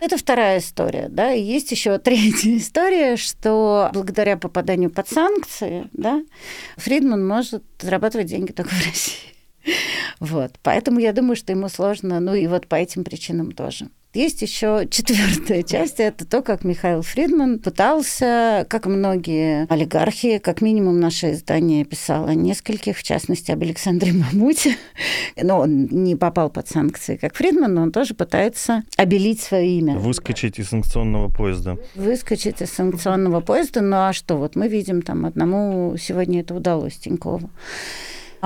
Это 0.00 0.18
вторая 0.18 0.58
история, 0.58 1.08
да. 1.08 1.32
И 1.32 1.42
есть 1.42 1.70
еще 1.70 1.98
третья 1.98 2.56
история, 2.56 3.16
что 3.16 3.90
благодаря 3.92 4.36
попаданию 4.36 4.90
под 4.90 5.08
санкции, 5.08 5.88
да, 5.92 6.22
Фридман 6.76 7.26
может 7.26 7.64
зарабатывать 7.80 8.26
деньги 8.26 8.52
только 8.52 8.70
в 8.70 8.86
России. 8.86 9.34
Вот. 10.20 10.52
Поэтому 10.62 11.00
я 11.00 11.12
думаю, 11.12 11.36
что 11.36 11.52
ему 11.52 11.68
сложно, 11.68 12.20
ну 12.20 12.34
и 12.34 12.46
вот 12.46 12.66
по 12.66 12.74
этим 12.74 13.04
причинам 13.04 13.52
тоже. 13.52 13.88
Есть 14.14 14.42
еще 14.42 14.86
четвертая 14.88 15.64
часть, 15.64 15.98
это 15.98 16.24
то, 16.24 16.40
как 16.40 16.62
Михаил 16.62 17.02
Фридман 17.02 17.58
пытался, 17.58 18.64
как 18.70 18.86
многие 18.86 19.66
олигархи, 19.68 20.38
как 20.38 20.60
минимум 20.60 21.00
наше 21.00 21.32
издание 21.32 21.84
писало 21.84 22.30
нескольких, 22.30 22.96
в 22.96 23.02
частности, 23.02 23.50
об 23.50 23.62
Александре 23.62 24.12
Мамуте. 24.12 24.76
Но 25.36 25.58
он 25.58 25.86
не 25.86 26.14
попал 26.14 26.48
под 26.48 26.68
санкции, 26.68 27.16
как 27.16 27.34
Фридман, 27.34 27.74
но 27.74 27.82
он 27.82 27.90
тоже 27.90 28.14
пытается 28.14 28.84
обелить 28.96 29.40
свое 29.40 29.78
имя. 29.78 29.98
Выскочить 29.98 30.60
из 30.60 30.68
санкционного 30.68 31.28
поезда. 31.28 31.76
Выскочить 31.96 32.62
из 32.62 32.70
санкционного 32.70 33.40
поезда, 33.40 33.80
ну 33.80 33.96
а 33.96 34.12
что, 34.12 34.36
вот 34.36 34.54
мы 34.54 34.68
видим, 34.68 35.02
там 35.02 35.26
одному 35.26 35.96
сегодня 35.98 36.42
это 36.42 36.54
удалось, 36.54 36.94
Тинькову. 36.98 37.50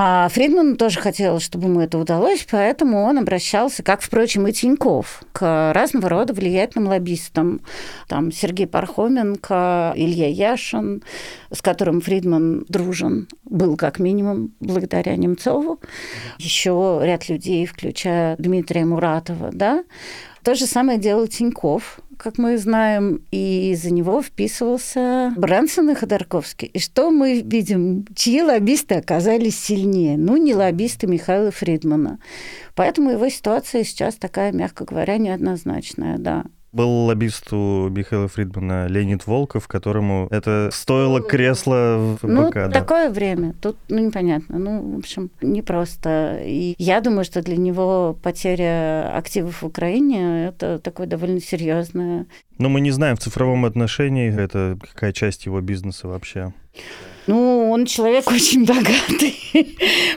А 0.00 0.28
Фридману 0.28 0.76
тоже 0.76 1.00
хотелось, 1.00 1.42
чтобы 1.42 1.66
ему 1.66 1.80
это 1.80 1.98
удалось, 1.98 2.46
поэтому 2.48 3.02
он 3.02 3.18
обращался, 3.18 3.82
как, 3.82 4.00
впрочем, 4.00 4.46
и 4.46 4.52
Тиньков, 4.52 5.24
к 5.32 5.72
разного 5.74 6.08
рода 6.08 6.32
влиятельным 6.32 6.88
лоббистам. 6.88 7.62
Там 8.06 8.30
Сергей 8.30 8.68
Пархоменко, 8.68 9.94
Илья 9.96 10.28
Яшин, 10.28 11.02
с 11.50 11.60
которым 11.60 12.00
Фридман 12.00 12.64
дружен, 12.68 13.26
был 13.44 13.76
как 13.76 13.98
минимум 13.98 14.52
благодаря 14.60 15.16
Немцову. 15.16 15.80
Еще 16.38 17.00
ряд 17.02 17.28
людей, 17.28 17.66
включая 17.66 18.36
Дмитрия 18.36 18.84
Муратова, 18.84 19.50
да. 19.52 19.82
То 20.48 20.54
же 20.54 20.64
самое 20.64 20.98
делал 20.98 21.26
Тиньков, 21.26 22.00
как 22.16 22.38
мы 22.38 22.56
знаем, 22.56 23.22
и 23.30 23.74
за 23.74 23.92
него 23.92 24.22
вписывался 24.22 25.30
Брансон 25.36 25.90
и 25.90 25.94
Ходорковский. 25.94 26.68
И 26.68 26.78
что 26.78 27.10
мы 27.10 27.42
видим? 27.42 28.06
Чьи 28.16 28.40
лоббисты 28.40 28.94
оказались 28.94 29.58
сильнее? 29.62 30.16
Ну, 30.16 30.38
не 30.38 30.54
лоббисты 30.54 31.06
Михаила 31.06 31.50
Фридмана. 31.50 32.18
Поэтому 32.74 33.10
его 33.10 33.28
ситуация 33.28 33.84
сейчас 33.84 34.14
такая, 34.14 34.52
мягко 34.52 34.86
говоря, 34.86 35.18
неоднозначная, 35.18 36.16
да. 36.16 36.46
Был 36.72 37.06
лоббист 37.06 37.52
у 37.52 37.88
Михаила 37.88 38.28
Фридмана 38.28 38.86
Леонид 38.88 39.26
Волков, 39.26 39.66
которому 39.68 40.28
это 40.30 40.68
стоило 40.72 41.20
кресла 41.20 41.96
в 41.98 42.16
ФБК. 42.18 42.28
Ну, 42.28 42.50
да. 42.52 42.70
такое 42.70 43.10
время. 43.10 43.54
Тут, 43.60 43.76
ну, 43.88 43.98
непонятно. 43.98 44.58
Ну, 44.58 44.96
в 44.96 44.98
общем, 44.98 45.30
непросто. 45.40 46.40
И 46.42 46.74
я 46.78 47.00
думаю, 47.00 47.24
что 47.24 47.40
для 47.40 47.56
него 47.56 48.18
потеря 48.22 49.16
активов 49.16 49.62
в 49.62 49.66
Украине– 49.66 50.48
это 50.48 50.78
такое 50.78 51.06
довольно 51.06 51.40
серьезное. 51.40 52.26
Но 52.58 52.68
мы 52.68 52.80
не 52.80 52.90
знаем 52.90 53.16
в 53.16 53.20
цифровом 53.20 53.64
отношении, 53.64 54.34
это 54.36 54.76
какая 54.80 55.12
часть 55.12 55.46
его 55.46 55.60
бизнеса 55.60 56.08
вообще. 56.08 56.52
Ну, 57.28 57.70
он 57.70 57.84
человек 57.84 58.26
очень 58.30 58.64
богатый. 58.64 59.36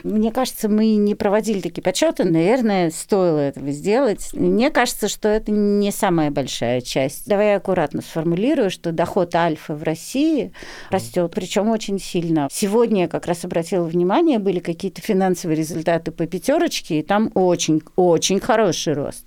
Мне 0.02 0.32
кажется, 0.32 0.68
мы 0.68 0.96
не 0.96 1.14
проводили 1.14 1.60
такие 1.60 1.82
подсчеты. 1.82 2.24
Наверное, 2.24 2.90
стоило 2.90 3.38
этого 3.38 3.70
сделать. 3.70 4.30
Мне 4.32 4.70
кажется, 4.70 5.08
что 5.08 5.28
это 5.28 5.52
не 5.52 5.92
самая 5.92 6.30
большая 6.30 6.80
часть. 6.80 7.26
Давай 7.26 7.50
я 7.50 7.56
аккуратно 7.56 8.00
сформулирую, 8.00 8.70
что 8.70 8.92
доход 8.92 9.34
Альфа 9.34 9.74
в 9.74 9.82
России 9.82 10.52
растет, 10.90 11.30
причем 11.34 11.68
очень 11.68 11.98
сильно. 11.98 12.48
Сегодня 12.50 13.02
я 13.02 13.08
как 13.08 13.26
раз 13.26 13.44
обратила 13.44 13.84
внимание, 13.84 14.38
были 14.38 14.60
какие-то 14.60 15.02
финансовые 15.02 15.56
результаты 15.56 16.12
по 16.12 16.26
пятерочке, 16.26 17.00
и 17.00 17.02
там 17.02 17.30
очень-очень 17.34 18.40
хороший 18.40 18.94
рост. 18.94 19.26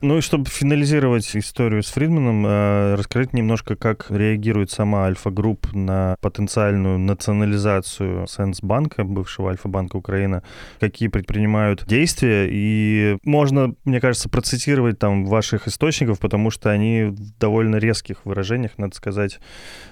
Ну 0.00 0.18
и 0.18 0.20
чтобы 0.20 0.46
финализировать 0.50 1.34
историю 1.34 1.82
с 1.82 1.88
Фридманом, 1.88 2.46
э, 2.46 2.94
расскажите 2.96 3.36
немножко, 3.36 3.76
как 3.76 4.10
реагирует 4.10 4.70
сама 4.70 5.06
Альфа-групп 5.06 5.72
на 5.72 6.16
потенциальную 6.20 6.98
национализацию 6.98 8.26
Сенсбанка, 8.26 9.04
бывшего 9.04 9.50
Альфа-банка 9.50 9.96
Украины, 9.96 10.42
какие 10.80 11.08
предпринимают 11.08 11.86
действия, 11.86 12.48
и 12.50 13.16
можно, 13.24 13.74
мне 13.84 14.00
кажется, 14.00 14.28
процитировать 14.28 14.98
там 14.98 15.24
ваших 15.24 15.68
источников, 15.68 16.18
потому 16.18 16.50
что 16.50 16.70
они 16.70 17.04
в 17.04 17.38
довольно 17.38 17.76
резких 17.76 18.24
выражениях, 18.24 18.72
надо 18.76 18.94
сказать, 18.94 19.40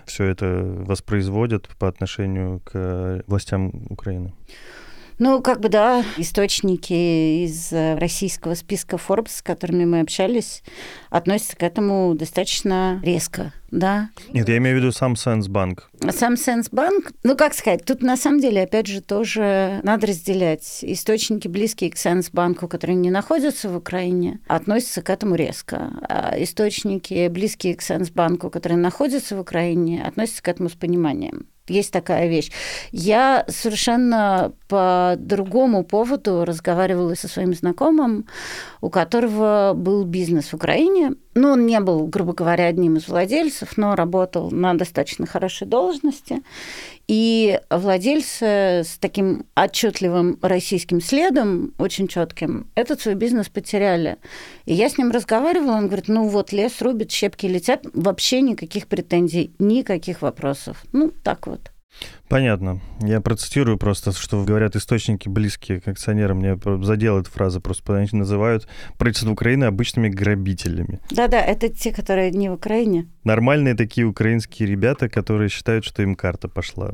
все 0.04 0.24
это 0.24 0.62
воспроизводят 0.86 1.68
по 1.78 1.88
отношению 1.88 2.60
к 2.60 3.22
властям 3.26 3.72
Украины. 3.88 4.32
Ну, 5.24 5.40
как 5.40 5.60
бы, 5.60 5.68
да, 5.68 6.04
источники 6.16 7.44
из 7.44 7.72
э, 7.72 7.94
российского 7.94 8.54
списка 8.54 8.96
Forbes, 8.96 9.36
с 9.36 9.40
которыми 9.40 9.84
мы 9.84 10.00
общались, 10.00 10.64
относятся 11.10 11.54
к 11.54 11.62
этому 11.62 12.16
достаточно 12.16 13.00
резко, 13.04 13.52
да. 13.70 14.08
Нет, 14.32 14.48
я 14.48 14.56
имею 14.56 14.76
в 14.76 14.80
виду 14.80 14.90
сам 14.90 15.14
Сенсбанк. 15.14 15.88
Сам 16.10 16.36
Сенсбанк, 16.36 17.12
ну, 17.22 17.36
как 17.36 17.54
сказать, 17.54 17.84
тут 17.84 18.02
на 18.02 18.16
самом 18.16 18.40
деле, 18.40 18.62
опять 18.62 18.88
же, 18.88 19.00
тоже 19.00 19.78
надо 19.84 20.08
разделять. 20.08 20.80
Источники, 20.82 21.46
близкие 21.46 21.92
к 21.92 21.96
Сенсбанку, 21.96 22.66
которые 22.66 22.96
не 22.96 23.12
находятся 23.12 23.68
в 23.68 23.76
Украине, 23.76 24.40
относятся 24.48 25.02
к 25.02 25.10
этому 25.10 25.36
резко. 25.36 25.92
А 26.08 26.34
источники, 26.36 27.28
близкие 27.28 27.76
к 27.76 27.82
Сенсбанку, 27.82 28.50
которые 28.50 28.78
находятся 28.78 29.36
в 29.36 29.40
Украине, 29.40 30.02
относятся 30.04 30.42
к 30.42 30.48
этому 30.48 30.68
с 30.68 30.72
пониманием. 30.72 31.46
Есть 31.68 31.92
такая 31.92 32.28
вещь. 32.28 32.50
Я 32.90 33.44
совершенно 33.48 34.52
по 34.68 35.14
другому 35.16 35.84
поводу 35.84 36.44
разговаривала 36.44 37.14
со 37.14 37.28
своим 37.28 37.54
знакомым, 37.54 38.26
у 38.80 38.90
которого 38.90 39.72
был 39.76 40.04
бизнес 40.04 40.46
в 40.46 40.54
Украине. 40.54 41.12
Ну, 41.34 41.52
он 41.52 41.64
не 41.66 41.80
был, 41.80 42.06
грубо 42.06 42.34
говоря, 42.34 42.66
одним 42.66 42.96
из 42.96 43.08
владельцев, 43.08 43.76
но 43.78 43.94
работал 43.94 44.50
на 44.50 44.74
достаточно 44.74 45.26
хорошей 45.26 45.66
должности. 45.66 46.42
И 47.08 47.58
владельцы 47.70 48.44
с 48.84 48.98
таким 49.00 49.46
отчетливым 49.54 50.38
российским 50.42 51.00
следом, 51.00 51.74
очень 51.78 52.06
четким, 52.06 52.68
этот 52.74 53.00
свой 53.00 53.14
бизнес 53.14 53.48
потеряли. 53.48 54.18
И 54.66 54.74
я 54.74 54.88
с 54.88 54.98
ним 54.98 55.10
разговаривала, 55.10 55.76
он 55.76 55.86
говорит, 55.86 56.08
ну 56.08 56.28
вот 56.28 56.52
лес 56.52 56.80
рубит, 56.80 57.10
щепки 57.10 57.46
летят, 57.46 57.86
вообще 57.94 58.40
никаких 58.40 58.86
претензий, 58.86 59.54
никаких 59.58 60.22
вопросов. 60.22 60.84
Ну, 60.92 61.10
так 61.22 61.46
вот. 61.46 61.72
Понятно. 62.32 62.80
Я 63.02 63.20
процитирую 63.20 63.76
просто, 63.76 64.12
что 64.12 64.42
говорят 64.42 64.74
источники 64.74 65.28
близкие 65.28 65.82
к 65.82 65.88
акционерам. 65.88 66.38
Мне 66.38 66.58
задела 66.82 67.20
эта 67.20 67.30
фраза, 67.30 67.60
просто 67.60 67.94
они 67.94 68.08
называют 68.12 68.66
правительство 68.96 69.30
Украины 69.30 69.64
обычными 69.64 70.08
грабителями. 70.08 71.00
Да-да, 71.10 71.42
это 71.42 71.68
те, 71.68 71.92
которые 71.92 72.30
не 72.30 72.48
в 72.48 72.54
Украине. 72.54 73.06
Нормальные 73.24 73.74
такие 73.74 74.06
украинские 74.06 74.66
ребята, 74.66 75.10
которые 75.10 75.50
считают, 75.50 75.84
что 75.84 76.02
им 76.02 76.14
карта 76.14 76.48
пошла. 76.48 76.90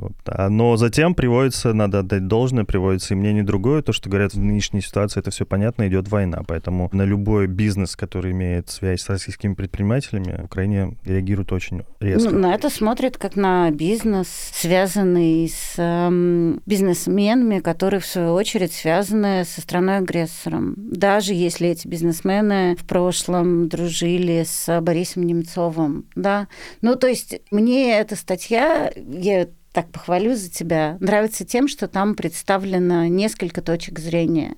Но 0.49 0.77
затем 0.77 1.15
приводится, 1.15 1.73
надо 1.73 2.01
отдать 2.01 2.27
должное, 2.27 2.65
приводится 2.65 3.15
и 3.15 3.17
мнение 3.17 3.45
другое, 3.45 3.83
то, 3.83 3.93
что 3.93 4.11
говорят 4.11 4.35
в 4.35 4.39
нынешней 4.41 4.81
ситуации, 4.81 5.21
это 5.21 5.31
все 5.31 5.47
понятно, 5.47 5.87
идет 5.87 6.09
война. 6.09 6.43
Поэтому 6.49 6.89
на 6.93 7.03
любой 7.05 7.47
бизнес, 7.47 7.95
который 7.95 8.33
имеет 8.33 8.71
связь 8.71 9.03
с 9.03 9.09
российскими 9.09 9.55
предпринимателями, 9.55 10.43
Украине 10.43 10.97
реагирует 11.05 11.53
очень 11.53 11.83
резко. 12.01 12.31
Ну, 12.31 12.41
на 12.41 12.55
это 12.57 12.71
смотрят 12.71 13.17
как 13.17 13.37
на 13.37 13.71
бизнес, 13.71 14.27
связанный 14.53 15.28
с 15.49 15.75
э, 15.77 16.59
бизнесменами, 16.67 17.61
которые, 17.61 18.01
в 18.01 18.07
свою 18.07 18.33
очередь, 18.33 18.73
связаны 18.73 19.45
со 19.45 19.61
страной-агрессором. 19.61 20.75
Даже 20.77 21.35
если 21.35 21.69
эти 21.69 21.87
бизнесмены 21.87 22.77
в 22.77 22.87
прошлом 22.87 23.69
дружили 23.69 24.45
с 24.47 24.81
Борисом 24.81 25.25
Немцовым. 25.25 26.07
Да? 26.15 26.49
Ну, 26.81 26.97
то 26.97 27.07
есть 27.07 27.41
мне 27.51 27.99
эта 27.99 28.17
статья, 28.17 28.93
я 28.97 29.49
так 29.73 29.91
похвалю 29.91 30.35
за 30.35 30.51
тебя, 30.51 30.97
нравится 31.01 31.45
тем, 31.45 31.69
что 31.69 31.89
там 31.89 32.15
представлено 32.15 33.07
несколько 33.07 33.63
точек 33.63 33.99
зрения. 33.99 34.57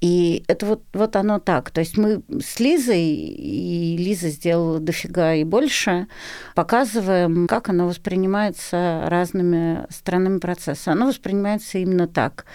И 0.00 0.44
это 0.46 0.66
вот, 0.66 0.82
вот 0.92 1.16
оно 1.16 1.40
так. 1.40 1.70
То 1.70 1.80
есть 1.80 1.96
мы 1.96 2.22
с 2.40 2.60
Лизой, 2.60 3.02
и 3.02 3.96
Лиза 3.96 4.28
сделала 4.28 4.78
дофига 4.78 5.34
и 5.34 5.44
больше, 5.44 6.06
показываем, 6.54 7.46
как 7.48 7.68
оно 7.68 7.88
воспринимается 7.88 9.04
разными 9.06 9.86
сторонами 9.90 10.38
процесса. 10.38 10.92
Оно 10.92 11.06
воспринимается 11.06 11.78
именно 11.78 12.06
так. 12.06 12.46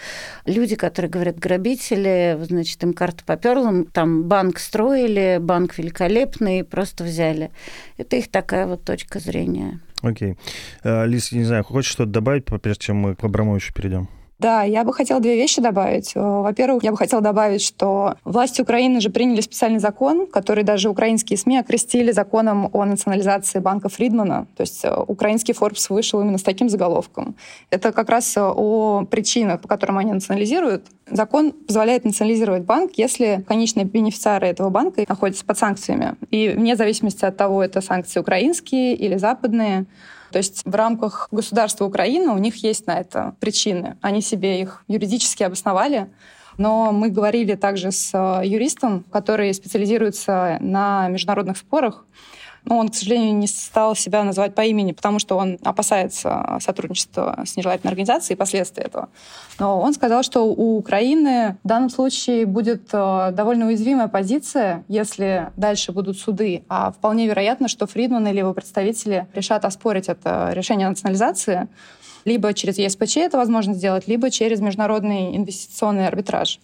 Люди, 0.45 0.75
которые 0.75 1.11
говорят 1.11 1.37
грабители, 1.37 2.37
значит, 2.41 2.81
им 2.83 2.93
карта 2.93 3.23
поперла, 3.25 3.83
там 3.91 4.23
банк 4.23 4.59
строили, 4.59 5.37
банк 5.41 5.77
великолепный, 5.77 6.63
просто 6.63 7.03
взяли. 7.03 7.51
Это 7.97 8.15
их 8.15 8.31
такая 8.31 8.67
вот 8.67 8.85
точка 8.85 9.19
зрения. 9.19 9.81
Окей. 10.01 10.31
Okay. 10.31 10.37
Э, 10.83 11.05
Лиз, 11.07 11.31
не 11.31 11.43
знаю, 11.43 11.63
хочешь 11.63 11.91
что-то 11.91 12.11
добавить, 12.11 12.45
прежде 12.45 12.85
чем 12.85 12.97
мы 12.97 13.15
к 13.15 13.23
Абрамовичу 13.23 13.73
перейдем? 13.73 14.09
Да, 14.39 14.63
я 14.63 14.83
бы 14.83 14.93
хотела 14.93 15.19
две 15.19 15.35
вещи 15.35 15.61
добавить. 15.61 16.13
Э, 16.15 16.19
во-первых, 16.19 16.83
я 16.83 16.91
бы 16.91 16.97
хотела 16.97 17.21
добавить, 17.21 17.61
что 17.61 18.15
власти 18.25 18.61
Украины 18.61 18.99
же 18.99 19.09
приняли 19.09 19.41
специальный 19.41 19.79
закон, 19.79 20.27
который 20.27 20.63
даже 20.63 20.89
украинские 20.89 21.37
СМИ 21.37 21.59
окрестили 21.59 22.11
законом 22.11 22.69
о 22.73 22.85
национализации 22.85 23.59
банка 23.59 23.89
Фридмана. 23.89 24.47
То 24.57 24.61
есть 24.61 24.83
э, 24.83 24.93
украинский 25.07 25.53
Forbes 25.53 25.85
вышел 25.89 26.19
именно 26.21 26.37
с 26.37 26.43
таким 26.43 26.69
заголовком. 26.69 27.35
Это 27.69 27.91
как 27.91 28.09
раз 28.09 28.35
э, 28.35 28.41
о 28.41 29.05
причинах, 29.05 29.61
по 29.61 29.67
которым 29.67 29.97
они 29.97 30.13
национализируют. 30.13 30.87
Закон 31.13 31.51
позволяет 31.51 32.05
национализировать 32.05 32.63
банк, 32.63 32.93
если 32.95 33.43
конечные 33.47 33.85
бенефициары 33.85 34.47
этого 34.47 34.69
банка 34.69 35.05
находятся 35.07 35.45
под 35.45 35.57
санкциями. 35.57 36.15
И 36.31 36.49
вне 36.49 36.75
зависимости 36.75 37.23
от 37.23 37.37
того, 37.37 37.63
это 37.63 37.81
санкции 37.81 38.19
украинские 38.19 38.95
или 38.95 39.17
западные, 39.17 39.85
то 40.31 40.37
есть 40.37 40.63
в 40.65 40.73
рамках 40.73 41.27
государства 41.29 41.85
Украины 41.85 42.31
у 42.31 42.39
них 42.39 42.55
есть 42.63 42.87
на 42.87 42.99
это 42.99 43.35
причины. 43.39 43.97
Они 44.01 44.19
себе 44.19 44.59
их 44.59 44.83
юридически 44.87 45.43
обосновали. 45.43 46.09
Но 46.57 46.91
мы 46.91 47.09
говорили 47.09 47.53
также 47.53 47.91
с 47.91 48.11
э, 48.13 48.45
юристом, 48.45 49.03
который 49.11 49.53
специализируется 49.53 50.57
на 50.59 51.07
международных 51.09 51.57
спорах, 51.57 52.05
но 52.65 52.77
он, 52.77 52.89
к 52.89 52.95
сожалению, 52.95 53.35
не 53.35 53.47
стал 53.47 53.95
себя 53.95 54.23
называть 54.23 54.55
по 54.55 54.61
имени, 54.61 54.93
потому 54.93 55.19
что 55.19 55.37
он 55.37 55.57
опасается 55.63 56.57
сотрудничества 56.61 57.43
с 57.45 57.55
нежелательной 57.57 57.91
организацией 57.91 58.35
и 58.35 58.37
последствий 58.37 58.83
этого. 58.83 59.09
Но 59.59 59.81
он 59.81 59.93
сказал, 59.93 60.23
что 60.23 60.45
у 60.45 60.77
Украины 60.77 61.57
в 61.63 61.67
данном 61.67 61.89
случае 61.89 62.45
будет 62.45 62.89
э, 62.93 63.31
довольно 63.33 63.67
уязвимая 63.67 64.07
позиция, 64.07 64.83
если 64.87 65.51
дальше 65.57 65.91
будут 65.91 66.17
суды. 66.17 66.63
А 66.69 66.91
вполне 66.91 67.27
вероятно, 67.27 67.67
что 67.67 67.85
Фридман 67.85 68.27
или 68.27 68.39
его 68.39 68.53
представители 68.53 69.27
решат 69.33 69.65
оспорить 69.65 70.07
это 70.07 70.49
решение 70.53 70.87
национализации, 70.87 71.67
либо 72.25 72.53
через 72.53 72.77
ЕСПЧ 72.77 73.17
это 73.17 73.37
возможно 73.37 73.73
сделать, 73.73 74.07
либо 74.07 74.29
через 74.29 74.61
международный 74.61 75.35
инвестиционный 75.35 76.07
арбитраж. 76.07 76.59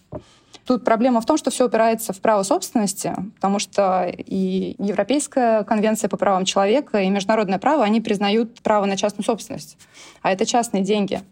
Тут 0.70 0.84
проблема 0.84 1.20
в 1.20 1.26
том, 1.26 1.36
что 1.36 1.50
все 1.50 1.66
упирается 1.66 2.12
в 2.12 2.20
право 2.20 2.44
собственности, 2.44 3.12
потому 3.34 3.58
что 3.58 4.06
и 4.06 4.76
Европейская 4.78 5.64
конвенция 5.64 6.08
по 6.08 6.16
правам 6.16 6.44
человека, 6.44 7.00
и 7.00 7.10
международное 7.10 7.58
право, 7.58 7.82
они 7.82 8.00
признают 8.00 8.60
право 8.60 8.84
на 8.84 8.96
частную 8.96 9.24
собственность. 9.24 9.76
А 10.22 10.30
это 10.30 10.46
частные 10.46 10.84
деньги. 10.84 11.22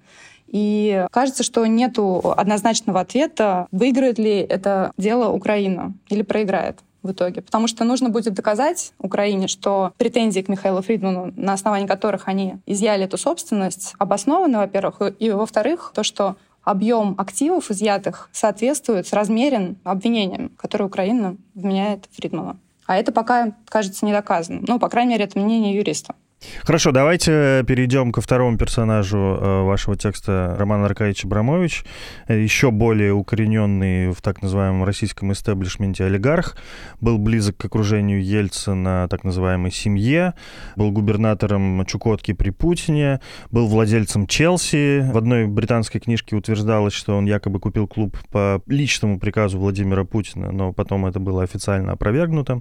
И 0.48 1.06
кажется, 1.12 1.44
что 1.44 1.64
нет 1.66 1.96
однозначного 2.00 2.98
ответа, 2.98 3.68
выиграет 3.70 4.18
ли 4.18 4.38
это 4.40 4.90
дело 4.98 5.30
Украина 5.30 5.92
или 6.08 6.22
проиграет 6.22 6.80
в 7.04 7.12
итоге. 7.12 7.40
Потому 7.40 7.68
что 7.68 7.84
нужно 7.84 8.08
будет 8.08 8.34
доказать 8.34 8.92
Украине, 8.98 9.46
что 9.46 9.92
претензии 9.98 10.40
к 10.40 10.48
Михаилу 10.48 10.82
Фридману, 10.82 11.32
на 11.36 11.52
основании 11.52 11.86
которых 11.86 12.26
они 12.26 12.56
изъяли 12.66 13.04
эту 13.04 13.18
собственность, 13.18 13.94
обоснованы, 13.98 14.58
во-первых, 14.58 15.00
и, 15.20 15.30
во-вторых, 15.30 15.92
то, 15.94 16.02
что 16.02 16.34
объем 16.70 17.14
активов 17.18 17.70
изъятых 17.70 18.28
соответствует, 18.32 19.06
соразмерен 19.06 19.78
обвинениям, 19.84 20.50
которые 20.50 20.86
Украина 20.86 21.36
вменяет 21.54 22.08
Фридману. 22.12 22.58
А 22.86 22.96
это 22.96 23.12
пока, 23.12 23.52
кажется, 23.66 24.04
не 24.04 24.12
доказано. 24.12 24.62
Ну, 24.66 24.78
по 24.78 24.88
крайней 24.88 25.12
мере, 25.12 25.24
это 25.24 25.38
мнение 25.38 25.74
юриста. 25.74 26.14
Хорошо, 26.62 26.92
давайте 26.92 27.64
перейдем 27.66 28.12
ко 28.12 28.20
второму 28.20 28.56
персонажу 28.56 29.18
э, 29.18 29.62
вашего 29.62 29.96
текста 29.96 30.54
Роман 30.56 30.84
Аркадьевич 30.84 31.24
Абрамович, 31.24 31.84
еще 32.28 32.70
более 32.70 33.12
укорененный 33.12 34.12
в 34.12 34.22
так 34.22 34.40
называемом 34.40 34.84
российском 34.84 35.32
истеблишменте 35.32 36.04
олигарх, 36.04 36.56
был 37.00 37.18
близок 37.18 37.56
к 37.56 37.64
окружению 37.64 38.22
Ельцина, 38.22 39.08
так 39.10 39.24
называемой 39.24 39.72
семье, 39.72 40.34
был 40.76 40.92
губернатором 40.92 41.84
Чукотки 41.86 42.32
при 42.34 42.50
Путине, 42.50 43.20
был 43.50 43.66
владельцем 43.66 44.28
Челси. 44.28 45.10
В 45.10 45.18
одной 45.18 45.48
британской 45.48 46.00
книжке 46.00 46.36
утверждалось, 46.36 46.92
что 46.92 47.16
он 47.16 47.26
якобы 47.26 47.58
купил 47.58 47.88
клуб 47.88 48.16
по 48.30 48.62
личному 48.66 49.18
приказу 49.18 49.58
Владимира 49.58 50.04
Путина, 50.04 50.52
но 50.52 50.72
потом 50.72 51.06
это 51.06 51.18
было 51.18 51.42
официально 51.42 51.92
опровергнуто. 51.92 52.60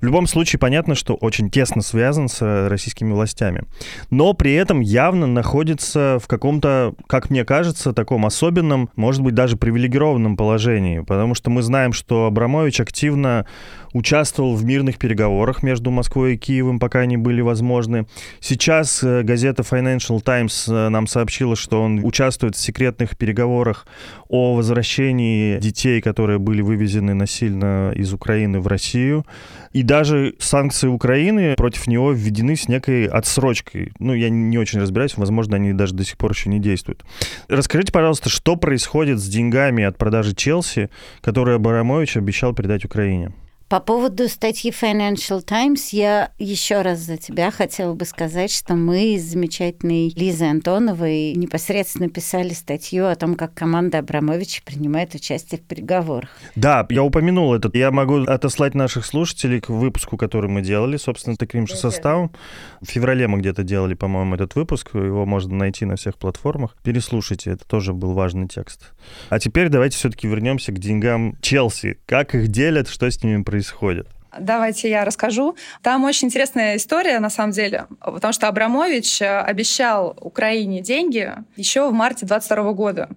В 0.00 0.04
любом 0.04 0.26
случае, 0.26 0.60
понятно, 0.60 0.94
что 0.94 1.14
очень 1.14 1.50
тесно 1.50 1.80
связан 1.80 2.28
с 2.28 2.68
российскими 2.98 3.12
властями. 3.12 3.62
Но 4.10 4.32
при 4.34 4.54
этом 4.54 4.80
явно 4.80 5.26
находится 5.26 6.18
в 6.20 6.26
каком-то, 6.26 6.94
как 7.06 7.30
мне 7.30 7.44
кажется, 7.44 7.92
таком 7.92 8.26
особенном, 8.26 8.90
может 8.96 9.22
быть, 9.22 9.34
даже 9.34 9.56
привилегированном 9.56 10.36
положении. 10.36 11.00
Потому 11.00 11.34
что 11.34 11.50
мы 11.50 11.62
знаем, 11.62 11.92
что 11.92 12.26
Абрамович 12.26 12.80
активно 12.80 13.46
участвовал 13.92 14.54
в 14.54 14.64
мирных 14.64 14.98
переговорах 14.98 15.62
между 15.62 15.90
Москвой 15.90 16.34
и 16.34 16.36
Киевом, 16.36 16.78
пока 16.78 17.00
они 17.00 17.16
были 17.16 17.40
возможны. 17.40 18.06
Сейчас 18.40 19.02
э, 19.02 19.22
газета 19.22 19.62
Financial 19.62 20.20
Times 20.20 20.68
э, 20.68 20.88
нам 20.88 21.06
сообщила, 21.06 21.56
что 21.56 21.82
он 21.82 22.04
участвует 22.04 22.56
в 22.56 22.60
секретных 22.60 23.16
переговорах 23.16 23.86
о 24.28 24.54
возвращении 24.54 25.58
детей, 25.58 26.00
которые 26.00 26.38
были 26.38 26.62
вывезены 26.62 27.14
насильно 27.14 27.92
из 27.94 28.12
Украины 28.12 28.60
в 28.60 28.66
Россию. 28.66 29.24
И 29.72 29.82
даже 29.82 30.34
санкции 30.38 30.88
Украины 30.88 31.54
против 31.56 31.86
него 31.86 32.12
введены 32.12 32.56
с 32.56 32.68
некой 32.68 33.06
отсрочкой. 33.06 33.92
Ну, 33.98 34.14
я 34.14 34.30
не 34.30 34.58
очень 34.58 34.80
разбираюсь, 34.80 35.16
возможно, 35.16 35.56
они 35.56 35.72
даже 35.72 35.94
до 35.94 36.04
сих 36.04 36.16
пор 36.16 36.32
еще 36.32 36.48
не 36.48 36.58
действуют. 36.58 37.04
Расскажите, 37.48 37.92
пожалуйста, 37.92 38.30
что 38.30 38.56
происходит 38.56 39.18
с 39.18 39.28
деньгами 39.28 39.84
от 39.84 39.98
продажи 39.98 40.34
Челси, 40.34 40.90
которые 41.20 41.56
Абрамович 41.56 42.16
обещал 42.16 42.54
передать 42.54 42.84
Украине? 42.84 43.32
По 43.68 43.80
поводу 43.80 44.28
статьи 44.28 44.70
Financial 44.70 45.42
Times 45.42 45.90
я 45.90 46.30
еще 46.38 46.80
раз 46.80 47.00
за 47.00 47.18
тебя 47.18 47.50
хотела 47.50 47.92
бы 47.92 48.06
сказать, 48.06 48.50
что 48.50 48.74
мы 48.74 49.18
с 49.18 49.24
замечательной 49.24 50.08
Лизой 50.16 50.52
Антоновой 50.52 51.34
непосредственно 51.34 52.08
писали 52.08 52.54
статью 52.54 53.06
о 53.06 53.14
том, 53.14 53.34
как 53.34 53.52
команда 53.52 53.98
Абрамовича 53.98 54.62
принимает 54.64 55.14
участие 55.14 55.60
в 55.60 55.64
переговорах. 55.64 56.30
Да, 56.56 56.86
я 56.88 57.02
упомянул 57.02 57.52
это. 57.52 57.70
Я 57.74 57.90
могу 57.90 58.22
отослать 58.22 58.74
наших 58.74 59.04
слушателей 59.04 59.60
к 59.60 59.68
выпуску, 59.68 60.16
который 60.16 60.48
мы 60.48 60.62
делали, 60.62 60.96
собственно, 60.96 61.36
таким 61.36 61.66
же 61.66 61.76
составом. 61.76 62.32
В 62.80 62.86
феврале 62.86 63.28
мы 63.28 63.38
где-то 63.40 63.64
делали, 63.64 63.92
по-моему, 63.92 64.36
этот 64.36 64.54
выпуск. 64.54 64.94
Его 64.94 65.26
можно 65.26 65.54
найти 65.54 65.84
на 65.84 65.96
всех 65.96 66.16
платформах. 66.16 66.74
Переслушайте, 66.82 67.50
это 67.50 67.66
тоже 67.66 67.92
был 67.92 68.14
важный 68.14 68.48
текст. 68.48 68.92
А 69.28 69.38
теперь 69.38 69.68
давайте 69.68 69.98
все-таки 69.98 70.26
вернемся 70.26 70.72
к 70.72 70.78
деньгам 70.78 71.36
Челси. 71.42 71.98
Как 72.06 72.34
их 72.34 72.48
делят, 72.48 72.88
что 72.88 73.10
с 73.10 73.22
ними 73.22 73.42
происходит? 73.42 73.57
Происходит? 73.58 74.06
Давайте 74.38 74.90
я 74.90 75.04
расскажу. 75.04 75.56
Там 75.82 76.04
очень 76.04 76.28
интересная 76.28 76.76
история, 76.76 77.18
на 77.18 77.30
самом 77.30 77.52
деле, 77.52 77.86
потому 78.00 78.32
что 78.32 78.46
Абрамович 78.46 79.22
э, 79.22 79.40
обещал 79.40 80.16
Украине 80.20 80.80
деньги 80.80 81.32
еще 81.56 81.88
в 81.88 81.92
марте 81.92 82.26
22 82.26 82.72
года. 82.74 83.08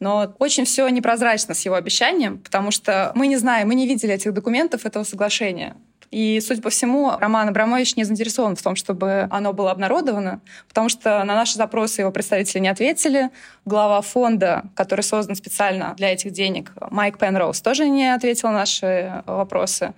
Но 0.00 0.34
очень 0.38 0.64
все 0.64 0.86
непрозрачно 0.88 1.54
с 1.54 1.64
его 1.64 1.76
обещанием, 1.76 2.38
потому 2.38 2.70
что 2.70 3.10
мы 3.14 3.26
не 3.26 3.36
знаем, 3.36 3.68
мы 3.68 3.74
не 3.74 3.88
видели 3.88 4.12
этих 4.12 4.34
документов 4.34 4.84
этого 4.84 5.04
соглашения. 5.04 5.76
И, 6.10 6.40
судя 6.40 6.62
по 6.62 6.70
всему, 6.70 7.12
Роман 7.18 7.48
Абрамович 7.48 7.96
не 7.96 8.04
заинтересован 8.04 8.56
в 8.56 8.62
том, 8.62 8.76
чтобы 8.76 9.28
оно 9.30 9.52
было 9.52 9.70
обнародовано, 9.70 10.40
потому 10.68 10.88
что 10.88 11.22
на 11.24 11.34
наши 11.34 11.54
запросы 11.54 12.02
его 12.02 12.10
представители 12.10 12.60
не 12.60 12.68
ответили. 12.68 13.30
Глава 13.64 14.00
фонда, 14.00 14.64
который 14.74 15.02
создан 15.02 15.36
специально 15.36 15.94
для 15.96 16.12
этих 16.12 16.32
денег, 16.32 16.72
Майк 16.90 17.18
Пенроуз, 17.18 17.60
тоже 17.60 17.88
не 17.88 18.14
ответил 18.14 18.48
на 18.48 18.58
наши 18.58 19.22
вопросы. 19.26 19.94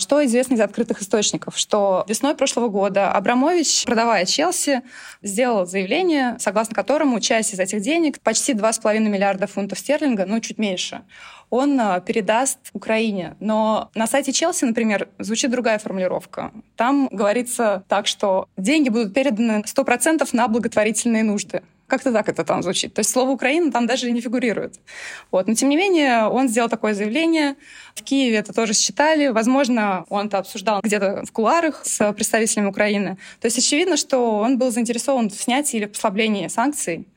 Что 0.00 0.24
известно 0.24 0.54
из 0.54 0.60
открытых 0.60 1.02
источников? 1.02 1.58
Что 1.58 2.04
весной 2.06 2.36
прошлого 2.36 2.68
года 2.68 3.10
Абрамович, 3.10 3.84
продавая 3.84 4.26
Челси, 4.26 4.82
сделал 5.22 5.66
заявление, 5.66 6.36
согласно 6.38 6.76
которому 6.76 7.18
часть 7.18 7.52
из 7.52 7.58
этих 7.58 7.80
денег, 7.80 8.20
почти 8.20 8.52
2,5 8.52 9.00
миллиарда 9.00 9.48
фунтов 9.48 9.80
стерлинга, 9.80 10.24
ну, 10.24 10.38
чуть 10.38 10.58
меньше, 10.58 11.02
он 11.50 11.80
а, 11.80 11.98
передаст 11.98 12.58
Украине. 12.74 13.36
Но 13.40 13.90
на 13.96 14.06
сайте 14.06 14.32
Челси, 14.32 14.66
например, 14.66 15.08
звучит 15.18 15.50
другая 15.50 15.80
формулировка. 15.80 16.52
Там 16.76 17.08
говорится 17.10 17.82
так, 17.88 18.06
что 18.06 18.48
деньги 18.56 18.90
будут 18.90 19.12
переданы 19.12 19.64
100% 19.66 20.28
на 20.32 20.46
благотворительные 20.46 21.24
нужды. 21.24 21.62
Как-то 21.88 22.12
так 22.12 22.28
это 22.28 22.44
там 22.44 22.62
звучит. 22.62 22.92
То 22.94 23.00
есть 23.00 23.10
слово 23.10 23.30
«Украина» 23.30 23.72
там 23.72 23.86
даже 23.86 24.10
не 24.10 24.20
фигурирует. 24.20 24.78
Вот. 25.30 25.48
Но, 25.48 25.54
тем 25.54 25.70
не 25.70 25.76
менее, 25.76 26.28
он 26.28 26.48
сделал 26.48 26.68
такое 26.68 26.92
заявление. 26.92 27.56
В 27.94 28.02
Киеве 28.02 28.36
это 28.36 28.52
тоже 28.52 28.74
считали. 28.74 29.28
Возможно, 29.28 30.04
он 30.10 30.26
это 30.26 30.38
обсуждал 30.38 30.80
где-то 30.82 31.24
в 31.24 31.32
куларах 31.32 31.80
с 31.84 32.12
представителями 32.12 32.68
Украины. 32.68 33.16
То 33.40 33.46
есть 33.46 33.58
очевидно, 33.58 33.96
что 33.96 34.36
он 34.36 34.58
был 34.58 34.70
заинтересован 34.70 35.30
в 35.30 35.34
снятии 35.34 35.78
или 35.78 35.86
послаблении 35.86 36.48
санкций. 36.48 37.08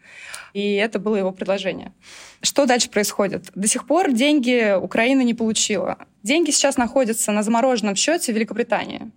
И 0.54 0.76
это 0.76 1.00
было 1.00 1.18
его 1.18 1.32
предложение. 1.32 1.92
Что 2.42 2.66
дальше 2.66 2.90
происходит? 2.90 3.52
До 3.56 3.68
сих 3.68 3.86
пор 3.86 4.12
деньги 4.12 4.76
Украина 4.76 5.22
не 5.22 5.34
получила. 5.34 5.98
Деньги 6.24 6.52
сейчас 6.52 6.78
находятся 6.78 7.32
на 7.32 7.44
замороженном 7.44 7.96
счете 7.96 8.32
в 8.32 8.36
Великобритании. 8.36 9.12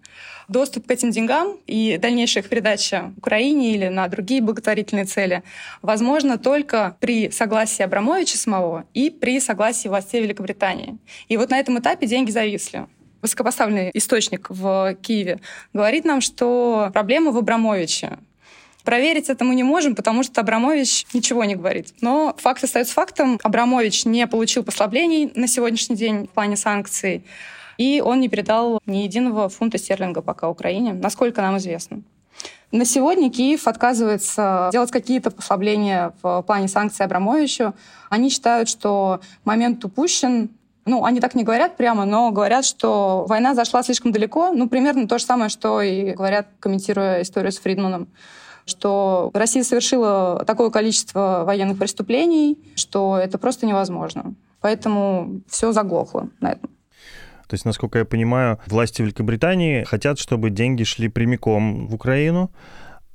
Доступ 0.48 0.86
к 0.86 0.90
этим 0.90 1.10
деньгам 1.10 1.56
и 1.66 1.98
дальнейшая 1.98 2.42
их 2.42 2.50
передача 2.50 3.12
Украине 3.16 3.74
или 3.74 3.88
на 3.88 4.08
другие 4.08 4.40
благотворительные 4.40 5.06
цели 5.06 5.42
возможно 5.82 6.38
только 6.38 6.96
при 7.00 7.30
согласии 7.30 7.82
Абрамовича 7.82 8.36
самого 8.36 8.84
и 8.94 9.10
при 9.10 9.40
согласии 9.40 9.88
властей 9.88 10.22
Великобритании. 10.22 10.98
И 11.28 11.36
вот 11.36 11.50
на 11.50 11.58
этом 11.58 11.78
этапе 11.78 12.06
деньги 12.06 12.30
зависли 12.30 12.86
высокопоставленный 13.22 13.90
источник 13.94 14.50
в 14.50 14.96
Киеве 15.00 15.40
говорит 15.72 16.04
нам, 16.04 16.20
что 16.20 16.90
проблема 16.92 17.32
в 17.32 17.38
Абрамовиче. 17.38 18.18
Проверить 18.84 19.30
это 19.30 19.46
мы 19.46 19.54
не 19.54 19.62
можем, 19.62 19.94
потому 19.94 20.22
что 20.22 20.42
Абрамович 20.42 21.06
ничего 21.14 21.44
не 21.44 21.56
говорит. 21.56 21.94
Но 22.02 22.36
факт 22.38 22.62
остается 22.62 22.92
фактом. 22.92 23.40
Абрамович 23.42 24.04
не 24.04 24.26
получил 24.26 24.62
послаблений 24.62 25.32
на 25.34 25.48
сегодняшний 25.48 25.96
день 25.96 26.26
в 26.26 26.30
плане 26.30 26.56
санкций. 26.56 27.24
И 27.78 28.02
он 28.04 28.20
не 28.20 28.28
передал 28.28 28.80
ни 28.86 28.98
единого 28.98 29.48
фунта 29.48 29.78
стерлинга 29.78 30.22
пока 30.22 30.48
Украине, 30.48 30.92
насколько 30.92 31.42
нам 31.42 31.58
известно. 31.58 32.02
На 32.72 32.84
сегодня 32.84 33.30
Киев 33.30 33.68
отказывается 33.68 34.68
делать 34.72 34.90
какие-то 34.90 35.30
послабления 35.30 36.12
в 36.22 36.42
плане 36.42 36.66
санкций 36.66 37.06
Абрамовичу. 37.06 37.74
Они 38.10 38.30
считают, 38.30 38.68
что 38.68 39.20
момент 39.44 39.84
упущен, 39.84 40.50
ну, 40.84 41.04
они 41.04 41.20
так 41.20 41.34
не 41.34 41.44
говорят 41.44 41.76
прямо, 41.76 42.04
но 42.04 42.30
говорят, 42.32 42.64
что 42.64 43.26
война 43.28 43.54
зашла 43.54 43.82
слишком 43.82 44.10
далеко. 44.12 44.50
Ну, 44.50 44.68
примерно 44.68 45.06
то 45.06 45.18
же 45.18 45.24
самое, 45.24 45.50
что 45.50 45.80
и 45.80 46.12
говорят, 46.14 46.48
комментируя 46.58 47.22
историю 47.22 47.52
с 47.52 47.58
Фридманом 47.58 48.08
что 48.66 49.30
Россия 49.34 49.62
совершила 49.62 50.42
такое 50.46 50.70
количество 50.70 51.42
военных 51.44 51.78
преступлений, 51.78 52.58
что 52.76 53.18
это 53.18 53.38
просто 53.38 53.66
невозможно. 53.66 54.34
Поэтому 54.60 55.42
все 55.48 55.72
заглохло 55.72 56.30
на 56.40 56.52
этом. 56.52 56.70
То 57.54 57.56
есть, 57.56 57.66
насколько 57.66 58.00
я 58.00 58.04
понимаю, 58.04 58.58
власти 58.66 59.00
Великобритании 59.00 59.84
хотят, 59.84 60.18
чтобы 60.18 60.50
деньги 60.50 60.82
шли 60.82 61.06
прямиком 61.06 61.86
в 61.86 61.94
Украину, 61.94 62.50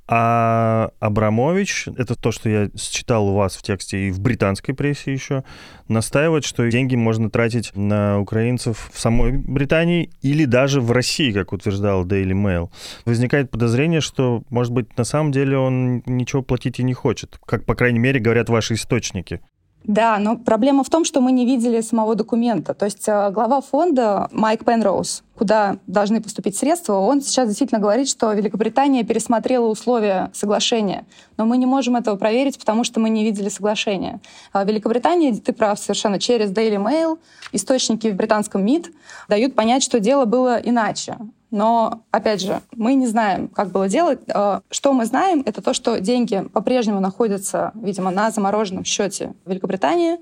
а 0.08 0.92
Абрамович, 0.98 1.88
это 1.98 2.14
то, 2.14 2.32
что 2.32 2.48
я 2.48 2.70
считал 2.74 3.28
у 3.28 3.34
вас 3.34 3.54
в 3.54 3.62
тексте 3.62 4.08
и 4.08 4.10
в 4.10 4.18
британской 4.18 4.74
прессе 4.74 5.12
еще, 5.12 5.44
настаивает, 5.88 6.46
что 6.46 6.66
деньги 6.70 6.96
можно 6.96 7.28
тратить 7.28 7.76
на 7.76 8.18
украинцев 8.18 8.90
в 8.94 8.98
самой 8.98 9.32
Британии 9.32 10.08
или 10.22 10.46
даже 10.46 10.80
в 10.80 10.90
России, 10.90 11.32
как 11.32 11.52
утверждал 11.52 12.06
Daily 12.06 12.32
Mail. 12.32 12.70
Возникает 13.04 13.50
подозрение, 13.50 14.00
что, 14.00 14.42
может 14.48 14.72
быть, 14.72 14.96
на 14.96 15.04
самом 15.04 15.32
деле 15.32 15.58
он 15.58 16.02
ничего 16.06 16.40
платить 16.40 16.80
и 16.80 16.82
не 16.82 16.94
хочет, 16.94 17.38
как, 17.44 17.66
по 17.66 17.74
крайней 17.74 17.98
мере, 17.98 18.20
говорят 18.20 18.48
ваши 18.48 18.72
источники. 18.72 19.42
Да, 19.84 20.18
но 20.18 20.36
проблема 20.36 20.84
в 20.84 20.90
том, 20.90 21.04
что 21.04 21.20
мы 21.20 21.32
не 21.32 21.46
видели 21.46 21.80
самого 21.80 22.14
документа. 22.14 22.74
То 22.74 22.84
есть 22.84 23.08
э, 23.08 23.30
глава 23.30 23.60
фонда 23.60 24.28
Майк 24.30 24.64
Пенроуз, 24.64 25.22
куда 25.40 25.78
должны 25.86 26.20
поступить 26.20 26.54
средства, 26.54 26.96
он 26.96 27.22
сейчас 27.22 27.48
действительно 27.48 27.80
говорит, 27.80 28.10
что 28.10 28.30
Великобритания 28.34 29.04
пересмотрела 29.04 29.68
условия 29.68 30.30
соглашения. 30.34 31.06
Но 31.38 31.46
мы 31.46 31.56
не 31.56 31.64
можем 31.64 31.96
этого 31.96 32.16
проверить, 32.16 32.58
потому 32.58 32.84
что 32.84 33.00
мы 33.00 33.08
не 33.08 33.24
видели 33.24 33.48
соглашения. 33.48 34.20
А 34.52 34.64
Великобритания, 34.64 35.34
ты 35.34 35.54
прав 35.54 35.78
совершенно, 35.78 36.18
через 36.18 36.50
Daily 36.50 36.76
Mail, 36.76 37.18
источники 37.52 38.08
в 38.08 38.16
британском 38.16 38.62
МИД 38.62 38.90
дают 39.28 39.54
понять, 39.54 39.82
что 39.82 39.98
дело 39.98 40.26
было 40.26 40.60
иначе. 40.62 41.16
Но, 41.50 42.02
опять 42.10 42.42
же, 42.42 42.60
мы 42.76 42.92
не 42.92 43.06
знаем, 43.06 43.48
как 43.48 43.70
было 43.70 43.88
делать. 43.88 44.20
А, 44.28 44.60
что 44.70 44.92
мы 44.92 45.06
знаем, 45.06 45.42
это 45.46 45.62
то, 45.62 45.72
что 45.72 46.00
деньги 46.00 46.44
по-прежнему 46.52 47.00
находятся, 47.00 47.72
видимо, 47.76 48.10
на 48.10 48.30
замороженном 48.30 48.84
счете 48.84 49.32
Великобритании 49.46 50.18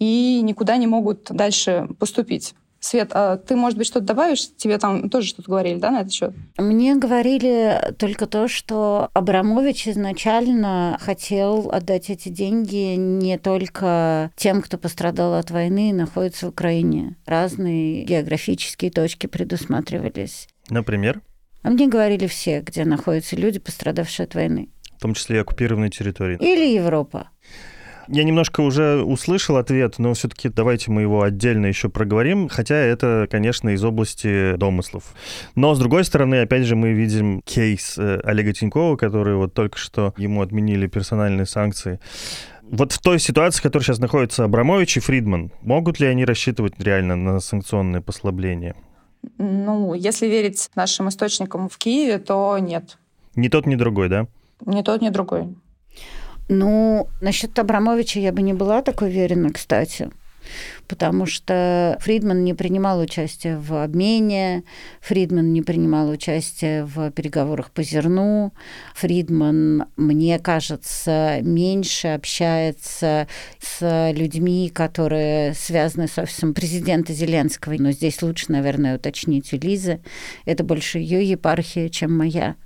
и 0.00 0.40
никуда 0.42 0.76
не 0.76 0.88
могут 0.88 1.30
дальше 1.30 1.88
поступить. 2.00 2.56
Свет, 2.80 3.10
а 3.12 3.36
ты, 3.36 3.56
может 3.56 3.76
быть, 3.76 3.86
что-то 3.86 4.06
добавишь? 4.06 4.48
Тебе 4.56 4.78
там 4.78 5.10
тоже 5.10 5.28
что-то 5.28 5.50
говорили, 5.50 5.78
да, 5.78 5.90
на 5.90 6.00
этот 6.00 6.12
счет? 6.12 6.32
Мне 6.56 6.96
говорили 6.96 7.94
только 7.98 8.26
то, 8.26 8.48
что 8.48 9.10
Абрамович 9.12 9.88
изначально 9.88 10.96
хотел 10.98 11.70
отдать 11.70 12.08
эти 12.08 12.30
деньги 12.30 12.94
не 12.96 13.36
только 13.36 14.30
тем, 14.34 14.62
кто 14.62 14.78
пострадал 14.78 15.34
от 15.34 15.50
войны 15.50 15.90
и 15.90 15.92
находится 15.92 16.46
в 16.46 16.48
Украине. 16.50 17.16
Разные 17.26 18.04
географические 18.04 18.90
точки 18.90 19.26
предусматривались. 19.26 20.48
Например? 20.70 21.20
А 21.62 21.68
мне 21.68 21.86
говорили 21.86 22.26
все, 22.26 22.60
где 22.60 22.86
находятся 22.86 23.36
люди, 23.36 23.58
пострадавшие 23.58 24.24
от 24.24 24.34
войны. 24.34 24.70
В 24.96 25.02
том 25.02 25.12
числе 25.12 25.36
и 25.36 25.40
оккупированные 25.40 25.90
территории. 25.90 26.38
Или 26.40 26.74
Европа. 26.74 27.28
Я 28.12 28.24
немножко 28.24 28.60
уже 28.60 29.04
услышал 29.04 29.56
ответ, 29.56 30.00
но 30.00 30.14
все-таки 30.14 30.48
давайте 30.48 30.90
мы 30.90 31.02
его 31.02 31.22
отдельно 31.22 31.66
еще 31.66 31.88
проговорим, 31.88 32.48
хотя 32.48 32.74
это, 32.74 33.28
конечно, 33.30 33.68
из 33.68 33.84
области 33.84 34.56
домыслов. 34.56 35.14
Но, 35.54 35.76
с 35.76 35.78
другой 35.78 36.02
стороны, 36.02 36.40
опять 36.40 36.64
же, 36.64 36.74
мы 36.74 36.90
видим 36.90 37.40
кейс 37.42 37.96
э, 37.98 38.20
Олега 38.24 38.52
Тинькова, 38.52 38.96
который 38.96 39.36
вот 39.36 39.54
только 39.54 39.78
что 39.78 40.12
ему 40.16 40.42
отменили 40.42 40.88
персональные 40.88 41.46
санкции. 41.46 42.00
Вот 42.62 42.90
в 42.90 42.98
той 43.00 43.20
ситуации, 43.20 43.60
в 43.60 43.62
которой 43.62 43.84
сейчас 43.84 44.00
находятся 44.00 44.42
Абрамович 44.42 44.96
и 44.96 45.00
Фридман, 45.00 45.52
могут 45.62 46.00
ли 46.00 46.08
они 46.08 46.24
рассчитывать 46.24 46.74
реально 46.80 47.14
на 47.14 47.38
санкционные 47.38 48.02
послабления? 48.02 48.74
Ну, 49.38 49.94
если 49.94 50.26
верить 50.26 50.68
нашим 50.74 51.08
источникам 51.08 51.68
в 51.68 51.78
Киеве, 51.78 52.18
то 52.18 52.58
нет. 52.58 52.98
Ни 53.36 53.46
тот, 53.46 53.66
ни 53.66 53.76
другой, 53.76 54.08
да? 54.08 54.26
Ни 54.66 54.82
тот, 54.82 55.00
ни 55.00 55.10
другой. 55.10 55.54
Ну, 56.52 57.06
насчет 57.20 57.56
Абрамовича 57.60 58.18
я 58.18 58.32
бы 58.32 58.42
не 58.42 58.54
была 58.54 58.82
так 58.82 59.02
уверена, 59.02 59.52
кстати 59.52 60.10
потому 60.88 61.26
что 61.26 61.96
Фридман 62.00 62.42
не 62.42 62.54
принимал 62.54 62.98
участие 62.98 63.56
в 63.56 63.72
обмене, 63.80 64.64
Фридман 65.00 65.52
не 65.52 65.62
принимал 65.62 66.08
участие 66.10 66.84
в 66.84 67.12
переговорах 67.12 67.70
по 67.70 67.84
зерну, 67.84 68.52
Фридман, 68.94 69.84
мне 69.96 70.40
кажется, 70.40 71.38
меньше 71.42 72.08
общается 72.08 73.28
с 73.60 74.10
людьми, 74.12 74.68
которые 74.74 75.54
связаны 75.54 76.08
с 76.08 76.18
офисом 76.18 76.54
президента 76.54 77.12
Зеленского. 77.12 77.74
Но 77.78 77.92
здесь 77.92 78.20
лучше, 78.20 78.46
наверное, 78.48 78.96
уточнить 78.96 79.52
у 79.52 79.56
Лизы. 79.56 80.00
Это 80.44 80.64
больше 80.64 80.98
ее 80.98 81.22
епархия, 81.22 81.88
чем 81.88 82.16
моя. 82.16 82.56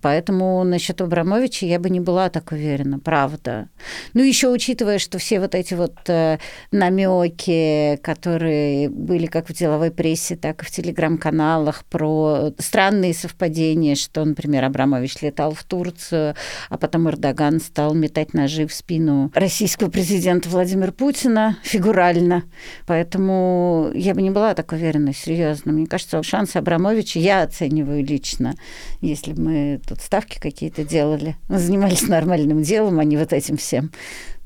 Поэтому 0.00 0.64
насчет 0.64 1.00
Абрамовича 1.00 1.66
я 1.66 1.78
бы 1.78 1.90
не 1.90 2.00
была 2.00 2.30
так 2.30 2.52
уверена, 2.52 2.98
правда. 2.98 3.68
Ну, 4.14 4.22
еще 4.22 4.48
учитывая, 4.48 4.98
что 4.98 5.18
все 5.18 5.40
вот 5.40 5.54
эти 5.54 5.74
вот 5.74 5.96
э, 6.08 6.38
намеки, 6.72 7.98
которые 8.02 8.88
были 8.88 9.26
как 9.26 9.48
в 9.48 9.52
деловой 9.52 9.90
прессе, 9.90 10.36
так 10.36 10.62
и 10.62 10.66
в 10.66 10.70
телеграм-каналах 10.70 11.84
про 11.84 12.52
странные 12.58 13.14
совпадения, 13.14 13.94
что, 13.94 14.24
например, 14.24 14.64
Абрамович 14.64 15.22
летал 15.22 15.52
в 15.52 15.64
Турцию, 15.64 16.34
а 16.68 16.78
потом 16.78 17.08
Эрдоган 17.08 17.60
стал 17.60 17.94
метать 17.94 18.34
ножи 18.34 18.66
в 18.66 18.72
спину 18.72 19.30
российского 19.34 19.90
президента 19.90 20.48
Владимира 20.48 20.92
Путина 20.92 21.58
фигурально. 21.62 22.44
Поэтому 22.86 23.90
я 23.94 24.14
бы 24.14 24.22
не 24.22 24.30
была 24.30 24.54
так 24.54 24.72
уверена, 24.72 25.12
серьезно. 25.12 25.72
Мне 25.72 25.86
кажется, 25.86 26.22
шансы 26.22 26.56
Абрамовича 26.56 27.18
я 27.18 27.42
оцениваю 27.42 28.04
лично, 28.04 28.54
если 29.00 29.32
бы 29.32 29.42
мы 29.42 29.80
тут 29.90 30.00
ставки 30.00 30.38
какие-то 30.38 30.84
делали, 30.84 31.36
занимались 31.48 32.06
нормальным 32.06 32.62
делом, 32.62 33.00
а 33.00 33.04
не 33.04 33.16
вот 33.16 33.32
этим 33.32 33.56
всем, 33.56 33.90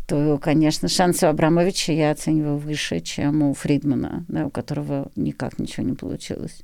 то, 0.06 0.38
конечно, 0.38 0.88
шансы 0.88 1.26
у 1.26 1.28
Абрамовича 1.28 1.92
я 1.92 2.10
оцениваю 2.10 2.56
выше, 2.56 3.00
чем 3.00 3.42
у 3.42 3.54
Фридмана, 3.54 4.24
да, 4.28 4.46
у 4.46 4.50
которого 4.50 5.10
никак 5.16 5.58
ничего 5.58 5.86
не 5.86 5.94
получилось. 5.94 6.62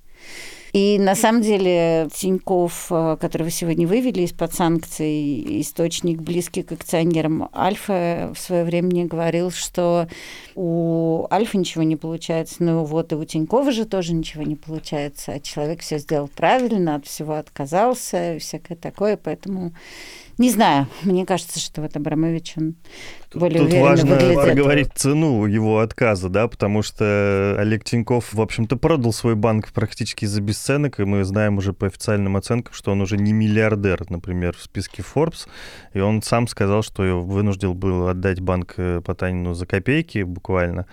И 0.72 0.98
на 0.98 1.14
самом 1.14 1.42
деле 1.42 2.08
Тиньков, 2.14 2.86
э, 2.90 3.16
который 3.20 3.42
вы 3.42 3.50
сегодня 3.50 3.86
вывели 3.86 4.22
из-под 4.22 4.54
санкций, 4.54 5.60
источник 5.60 6.20
близкий 6.20 6.62
к 6.62 6.72
акционерам 6.72 7.48
Альфа, 7.54 8.32
в 8.34 8.38
свое 8.38 8.64
время 8.64 8.88
мне 8.88 9.04
говорил, 9.04 9.50
что 9.50 10.08
у 10.54 11.26
Альфа 11.30 11.58
ничего 11.58 11.82
не 11.82 11.96
получается, 11.96 12.56
ну 12.60 12.84
вот 12.84 13.12
и 13.12 13.16
у 13.16 13.24
Тинькова 13.24 13.72
же 13.72 13.84
тоже 13.84 14.14
ничего 14.14 14.42
не 14.42 14.56
получается, 14.56 15.32
а 15.32 15.40
человек 15.40 15.80
все 15.80 15.98
сделал 15.98 16.28
правильно, 16.28 16.96
от 16.96 17.06
всего 17.06 17.34
отказался, 17.34 18.36
всякое 18.38 18.76
такое, 18.76 19.16
поэтому 19.16 19.72
не 20.40 20.48
знаю, 20.50 20.86
мне 21.02 21.26
кажется, 21.26 21.60
что 21.60 21.82
вот 21.82 21.94
Абрамович, 21.96 22.54
он 22.56 22.74
Тут, 23.30 23.42
более 23.42 23.58
тут 23.58 23.68
уверенно 23.68 23.88
важно 23.88 24.14
выглядит. 24.14 24.42
проговорить 24.42 24.88
цену 24.94 25.44
его 25.44 25.80
отказа, 25.80 26.30
да, 26.30 26.48
потому 26.48 26.80
что 26.82 27.56
Олег 27.58 27.84
Тиньков, 27.84 28.32
в 28.32 28.40
общем-то, 28.40 28.76
продал 28.76 29.12
свой 29.12 29.34
банк 29.34 29.70
практически 29.72 30.24
за 30.24 30.40
бесценок, 30.40 30.98
и 30.98 31.04
мы 31.04 31.24
знаем 31.24 31.58
уже 31.58 31.74
по 31.74 31.86
официальным 31.86 32.38
оценкам, 32.38 32.72
что 32.72 32.92
он 32.92 33.02
уже 33.02 33.18
не 33.18 33.34
миллиардер, 33.34 34.10
например, 34.10 34.56
в 34.56 34.62
списке 34.62 35.02
Forbes, 35.02 35.46
и 35.92 36.00
он 36.00 36.22
сам 36.22 36.48
сказал, 36.48 36.82
что 36.82 37.02
вынужден 37.20 37.74
был 37.74 38.08
отдать 38.08 38.40
банк 38.40 38.74
э, 38.78 39.02
Потанину 39.04 39.52
за 39.52 39.66
копейки 39.66 40.22
буквально, 40.22 40.86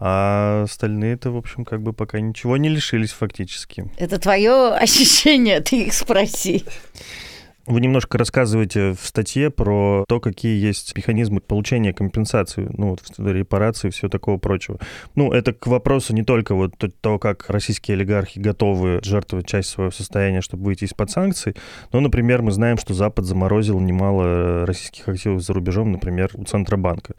а 0.00 0.64
остальные-то, 0.64 1.30
в 1.30 1.36
общем, 1.36 1.64
как 1.64 1.82
бы 1.82 1.92
пока 1.92 2.18
ничего 2.18 2.56
не 2.56 2.68
лишились 2.68 3.12
фактически. 3.12 3.90
Это 3.96 4.18
твое 4.18 4.74
ощущение, 4.74 5.60
ты 5.60 5.84
их 5.84 5.94
спроси. 5.94 6.64
Вы 7.68 7.82
немножко 7.82 8.16
рассказываете 8.16 8.94
в 8.94 9.06
статье 9.06 9.50
про 9.50 10.06
то, 10.08 10.20
какие 10.20 10.58
есть 10.58 10.96
механизмы 10.96 11.40
получения 11.42 11.92
компенсации, 11.92 12.66
ну, 12.72 12.90
вот, 12.90 13.02
репарации 13.18 13.88
и 13.88 13.90
все 13.90 14.08
такого 14.08 14.38
прочего. 14.38 14.78
Ну, 15.14 15.32
это 15.32 15.52
к 15.52 15.66
вопросу 15.66 16.14
не 16.14 16.22
только 16.22 16.54
вот 16.54 16.72
того, 17.02 17.18
как 17.18 17.50
российские 17.50 17.96
олигархи 17.96 18.38
готовы 18.38 19.00
жертвовать 19.02 19.46
часть 19.46 19.68
своего 19.68 19.90
состояния, 19.90 20.40
чтобы 20.40 20.64
выйти 20.64 20.84
из-под 20.84 21.10
санкций, 21.10 21.56
но, 21.92 22.00
например, 22.00 22.40
мы 22.40 22.52
знаем, 22.52 22.78
что 22.78 22.94
Запад 22.94 23.26
заморозил 23.26 23.78
немало 23.80 24.64
российских 24.64 25.06
активов 25.06 25.42
за 25.42 25.52
рубежом, 25.52 25.92
например, 25.92 26.30
у 26.32 26.44
Центробанка. 26.44 27.16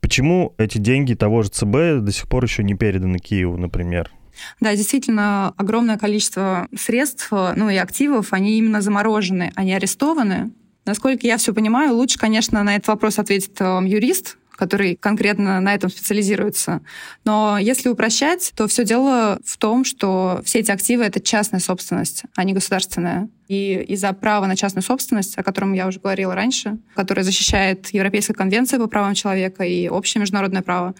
Почему 0.00 0.54
эти 0.58 0.78
деньги 0.78 1.14
того 1.14 1.42
же 1.42 1.48
ЦБ 1.48 2.04
до 2.04 2.12
сих 2.12 2.28
пор 2.28 2.44
еще 2.44 2.62
не 2.62 2.74
переданы 2.74 3.18
Киеву, 3.18 3.56
например? 3.56 4.12
Да, 4.60 4.74
действительно, 4.74 5.54
огромное 5.56 5.98
количество 5.98 6.68
средств, 6.76 7.30
ну 7.30 7.70
и 7.70 7.76
активов, 7.76 8.32
они 8.32 8.58
именно 8.58 8.80
заморожены, 8.80 9.52
они 9.54 9.74
арестованы. 9.74 10.52
Насколько 10.84 11.26
я 11.26 11.36
все 11.36 11.52
понимаю, 11.52 11.94
лучше, 11.94 12.18
конечно, 12.18 12.62
на 12.62 12.76
этот 12.76 12.88
вопрос 12.88 13.18
ответит 13.18 13.60
э, 13.60 13.80
юрист, 13.84 14.38
который 14.58 14.96
конкретно 14.96 15.60
на 15.60 15.74
этом 15.74 15.88
специализируется. 15.88 16.82
Но 17.24 17.58
если 17.58 17.88
упрощать, 17.88 18.52
то 18.56 18.66
все 18.66 18.84
дело 18.84 19.38
в 19.44 19.56
том, 19.56 19.84
что 19.84 20.42
все 20.44 20.58
эти 20.58 20.70
активы— 20.70 21.04
это 21.04 21.20
частная 21.20 21.60
собственность, 21.60 22.24
а 22.34 22.44
не 22.44 22.52
государственная. 22.52 23.28
И 23.46 23.74
из-за 23.88 24.12
права 24.12 24.46
на 24.46 24.56
частную 24.56 24.82
собственность, 24.82 25.38
о 25.38 25.44
котором 25.44 25.74
я 25.74 25.86
уже 25.86 26.00
говорила 26.00 26.34
раньше, 26.34 26.78
которое 26.94 27.22
защищает 27.22 27.88
Европейская 27.90 28.34
конвенция 28.34 28.80
по 28.80 28.88
правам 28.88 29.14
человека 29.14 29.62
и 29.62 29.88
общее 29.88 30.20
международное 30.20 30.62
право, 30.62 30.94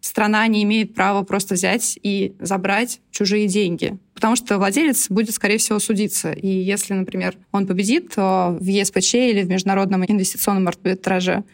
страна 0.00 0.46
не 0.46 0.62
имеет 0.62 0.94
права 0.94 1.22
просто 1.22 1.54
взять 1.54 1.98
и 2.02 2.34
забрать 2.40 3.00
чужие 3.10 3.46
деньги. 3.46 3.98
Потому 4.14 4.36
что 4.36 4.58
владелец 4.58 5.08
будет, 5.08 5.34
скорее 5.34 5.58
всего, 5.58 5.78
судиться. 5.78 6.32
И 6.32 6.48
если, 6.48 6.94
например, 6.94 7.36
он 7.52 7.66
победит 7.66 8.16
в 8.16 8.62
ЕСПЧ 8.62 9.14
или 9.14 9.42
в 9.42 9.48
Международном 9.48 10.04
инвестиционном 10.04 10.68
арбитраже, 10.68 11.44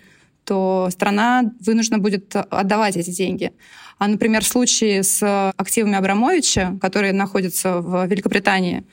то 0.44 0.88
страна 0.90 1.52
вынуждена 1.60 1.98
будет 1.98 2.34
отдавать 2.36 2.96
эти 2.96 3.10
деньги. 3.10 3.52
А, 3.98 4.06
например, 4.08 4.42
в 4.42 4.48
случае 4.48 5.02
с 5.02 5.52
активами 5.56 5.96
Абрамовича, 5.96 6.78
которые 6.80 7.12
находятся 7.12 7.80
в 7.80 8.06
Великобритании, 8.06 8.84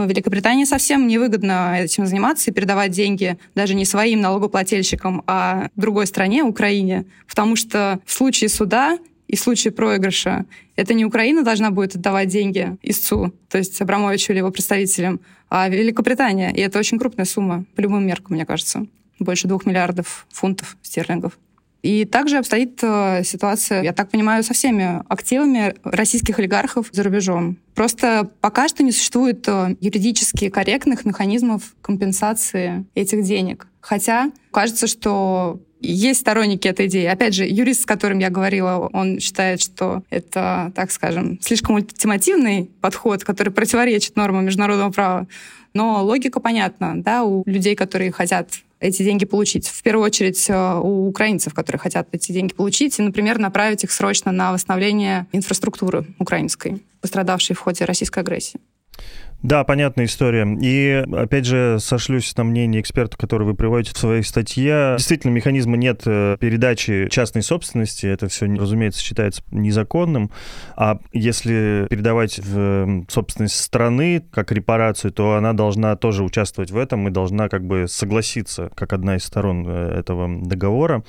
ну, 0.00 0.08
Великобритании 0.08 0.64
совсем 0.64 1.06
невыгодно 1.06 1.76
этим 1.78 2.06
заниматься 2.06 2.50
и 2.50 2.54
передавать 2.54 2.90
деньги 2.90 3.36
даже 3.54 3.74
не 3.74 3.84
своим 3.84 4.20
налогоплательщикам, 4.20 5.22
а 5.26 5.68
другой 5.76 6.06
стране, 6.06 6.42
Украине, 6.42 7.04
потому 7.28 7.56
что 7.56 8.00
в 8.06 8.12
случае 8.12 8.48
суда 8.48 8.98
и 9.28 9.36
в 9.36 9.40
случае 9.40 9.72
проигрыша 9.72 10.46
это 10.76 10.94
не 10.94 11.04
Украина 11.04 11.42
должна 11.42 11.70
будет 11.70 11.96
отдавать 11.96 12.28
деньги 12.28 12.76
истцу, 12.82 13.32
то 13.48 13.58
есть 13.58 13.80
Абрамовичу 13.80 14.32
или 14.32 14.38
его 14.38 14.50
представителям, 14.50 15.20
а 15.50 15.68
Великобритания. 15.68 16.50
И 16.52 16.60
это 16.60 16.78
очень 16.78 16.98
крупная 16.98 17.26
сумма 17.26 17.64
по 17.74 17.80
любым 17.80 18.06
меркам, 18.06 18.36
мне 18.36 18.46
кажется. 18.46 18.86
Больше 19.18 19.48
двух 19.48 19.66
миллиардов 19.66 20.26
фунтов 20.30 20.78
стерлингов. 20.82 21.38
И 21.82 22.04
также 22.04 22.38
обстоит 22.38 22.78
э, 22.82 23.22
ситуация, 23.24 23.82
я 23.82 23.92
так 23.92 24.10
понимаю, 24.10 24.42
со 24.42 24.52
всеми 24.52 25.02
активами 25.08 25.74
российских 25.82 26.38
олигархов 26.38 26.88
за 26.92 27.02
рубежом. 27.02 27.56
Просто 27.74 28.30
пока 28.40 28.68
что 28.68 28.82
не 28.82 28.92
существует 28.92 29.46
э, 29.48 29.76
юридически 29.80 30.50
корректных 30.50 31.04
механизмов 31.04 31.74
компенсации 31.80 32.84
этих 32.94 33.24
денег. 33.24 33.66
Хотя 33.80 34.30
кажется, 34.50 34.86
что 34.86 35.60
есть 35.80 36.20
сторонники 36.20 36.68
этой 36.68 36.86
идеи. 36.86 37.06
Опять 37.06 37.34
же, 37.34 37.46
юрист, 37.46 37.82
с 37.82 37.86
которым 37.86 38.18
я 38.18 38.28
говорила, 38.28 38.90
он 38.92 39.18
считает, 39.18 39.62
что 39.62 40.02
это, 40.10 40.72
так 40.74 40.90
скажем, 40.90 41.38
слишком 41.40 41.76
ультимативный 41.76 42.70
подход, 42.80 43.24
который 43.24 43.50
противоречит 43.50 44.16
нормам 44.16 44.44
международного 44.44 44.90
права. 44.90 45.26
Но 45.72 46.04
логика 46.04 46.40
понятна, 46.40 47.02
да, 47.02 47.24
у 47.24 47.42
людей, 47.46 47.76
которые 47.76 48.12
хотят 48.12 48.48
эти 48.80 49.02
деньги 49.02 49.24
получить. 49.26 49.68
В 49.68 49.82
первую 49.82 50.04
очередь 50.06 50.48
э, 50.48 50.80
у 50.82 51.06
украинцев, 51.06 51.54
которые 51.54 51.78
хотят 51.78 52.08
эти 52.12 52.32
деньги 52.32 52.54
получить, 52.54 52.98
и, 52.98 53.02
например, 53.02 53.38
направить 53.38 53.84
их 53.84 53.92
срочно 53.92 54.32
на 54.32 54.52
восстановление 54.52 55.26
инфраструктуры 55.32 56.06
украинской, 56.18 56.82
пострадавшей 57.00 57.54
в 57.54 57.60
ходе 57.60 57.84
российской 57.84 58.20
агрессии. 58.20 58.58
Да, 59.42 59.64
понятная 59.64 60.04
история. 60.04 60.46
И, 60.60 61.02
опять 61.14 61.46
же, 61.46 61.78
сошлюсь 61.80 62.36
на 62.36 62.44
мнение 62.44 62.82
эксперта, 62.82 63.16
который 63.16 63.46
вы 63.46 63.54
приводите 63.54 63.94
в 63.94 63.98
своей 63.98 64.22
статье. 64.22 64.96
Действительно, 64.98 65.32
механизма 65.32 65.78
нет 65.78 66.02
э, 66.04 66.36
передачи 66.38 67.08
частной 67.10 67.42
собственности. 67.42 68.04
Это 68.04 68.28
все, 68.28 68.44
разумеется, 68.46 69.00
считается 69.00 69.42
незаконным. 69.50 70.30
А 70.76 70.98
если 71.14 71.86
передавать 71.88 72.38
в 72.38 73.06
собственность 73.08 73.56
страны 73.56 74.22
как 74.30 74.52
репарацию, 74.52 75.10
то 75.10 75.34
она 75.34 75.54
должна 75.54 75.96
тоже 75.96 76.22
участвовать 76.22 76.70
в 76.70 76.76
этом 76.76 77.08
и 77.08 77.10
должна 77.10 77.48
как 77.48 77.64
бы 77.64 77.86
согласиться 77.88 78.70
как 78.74 78.92
одна 78.92 79.16
из 79.16 79.24
сторон 79.24 79.64
э, 79.66 80.00
этого 80.00 80.28
договора. 80.28 81.02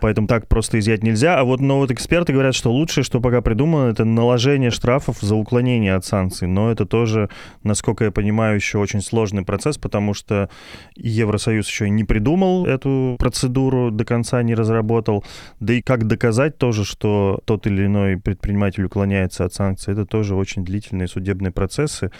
Поэтому 0.00 0.26
так 0.26 0.48
просто 0.48 0.78
изъять 0.78 1.02
нельзя. 1.02 1.38
А 1.38 1.44
вот, 1.44 1.60
но 1.60 1.80
вот 1.80 1.90
эксперты 1.90 2.32
говорят, 2.32 2.54
что 2.54 2.72
лучшее, 2.72 3.04
что 3.04 3.20
пока 3.20 3.42
придумано, 3.42 3.90
это 3.90 4.06
наложение 4.06 4.70
штрафов 4.70 5.18
за 5.20 5.34
уклонение 5.34 5.94
от 5.94 6.06
санкций. 6.06 6.48
Но 6.48 6.72
это 6.72 6.86
тоже 6.86 7.28
на 7.62 7.73
насколько 7.74 8.04
я 8.04 8.12
понимаю, 8.12 8.54
еще 8.54 8.78
очень 8.78 9.00
сложный 9.00 9.44
процесс, 9.44 9.78
потому 9.78 10.14
что 10.14 10.48
Евросоюз 10.94 11.66
еще 11.66 11.90
не 11.90 12.04
придумал 12.04 12.66
эту 12.66 13.16
процедуру, 13.18 13.90
до 13.90 14.04
конца 14.04 14.40
не 14.44 14.54
разработал. 14.54 15.24
Да 15.58 15.72
и 15.74 15.82
как 15.82 16.06
доказать 16.06 16.56
тоже, 16.56 16.84
что 16.84 17.40
тот 17.44 17.66
или 17.66 17.86
иной 17.86 18.16
предприниматель 18.16 18.84
уклоняется 18.84 19.44
от 19.44 19.54
санкций, 19.54 19.92
это 19.92 20.06
тоже 20.06 20.36
очень 20.36 20.64
длительные 20.64 21.08
судебные 21.08 21.50
процессы. 21.50 22.12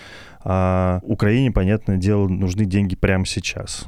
А 0.42 0.98
Украине, 1.04 1.52
понятное 1.52 1.98
дело, 1.98 2.26
нужны 2.26 2.64
деньги 2.64 2.96
прямо 2.96 3.24
сейчас. 3.24 3.86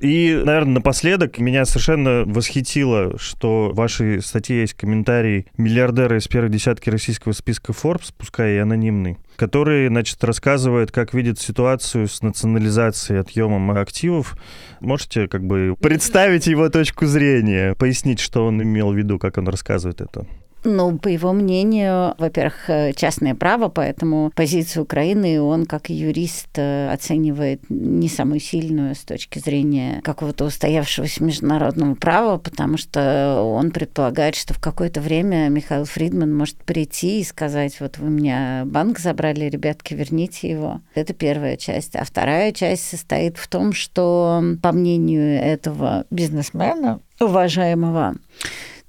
И, 0.00 0.40
наверное, 0.44 0.74
напоследок 0.74 1.38
меня 1.38 1.64
совершенно 1.66 2.24
восхитило, 2.24 3.18
что 3.18 3.70
в 3.70 3.76
вашей 3.76 4.22
статье 4.22 4.62
есть 4.62 4.74
комментарий 4.74 5.46
миллиардера 5.58 6.18
из 6.18 6.26
первой 6.26 6.48
десятки 6.48 6.88
российского 6.88 7.32
списка 7.32 7.72
Forbes, 7.72 8.12
пускай 8.16 8.54
и 8.54 8.58
анонимный, 8.58 9.18
который, 9.36 9.88
значит, 9.88 10.22
рассказывает, 10.24 10.90
как 10.90 11.12
видит 11.12 11.38
ситуацию 11.38 12.08
с 12.08 12.22
национализацией, 12.22 13.20
отъемом 13.20 13.70
активов. 13.72 14.36
Можете 14.80 15.28
как 15.28 15.44
бы 15.44 15.76
представить 15.78 16.46
его 16.46 16.70
точку 16.70 17.04
зрения, 17.04 17.74
пояснить, 17.74 18.20
что 18.20 18.46
он 18.46 18.62
имел 18.62 18.92
в 18.92 18.96
виду, 18.96 19.18
как 19.18 19.36
он 19.36 19.48
рассказывает 19.48 20.00
это? 20.00 20.26
Ну, 20.62 20.98
по 20.98 21.08
его 21.08 21.32
мнению, 21.32 22.14
во-первых, 22.18 22.68
э, 22.68 22.92
частное 22.92 23.34
право, 23.34 23.68
поэтому 23.68 24.30
позицию 24.34 24.82
Украины 24.82 25.40
он, 25.40 25.64
как 25.64 25.88
юрист, 25.88 26.48
э, 26.56 26.90
оценивает 26.92 27.62
не 27.70 28.08
самую 28.08 28.40
сильную 28.40 28.94
с 28.94 28.98
точки 28.98 29.38
зрения 29.38 30.00
какого-то 30.04 30.44
устоявшегося 30.44 31.24
международного 31.24 31.94
права, 31.94 32.36
потому 32.36 32.76
что 32.76 33.42
он 33.42 33.70
предполагает, 33.70 34.34
что 34.34 34.52
в 34.52 34.58
какое-то 34.58 35.00
время 35.00 35.48
Михаил 35.48 35.84
Фридман 35.84 36.36
может 36.36 36.56
прийти 36.64 37.20
и 37.20 37.24
сказать, 37.24 37.80
вот 37.80 37.96
вы 37.96 38.10
меня 38.10 38.64
банк 38.66 38.98
забрали, 38.98 39.46
ребятки, 39.46 39.94
верните 39.94 40.50
его. 40.50 40.82
Это 40.94 41.14
первая 41.14 41.56
часть. 41.56 41.96
А 41.96 42.04
вторая 42.04 42.52
часть 42.52 42.86
состоит 42.86 43.38
в 43.38 43.48
том, 43.48 43.72
что, 43.72 44.42
по 44.62 44.72
мнению 44.72 45.40
этого 45.40 46.04
бизнесмена, 46.10 47.00
уважаемого, 47.18 48.16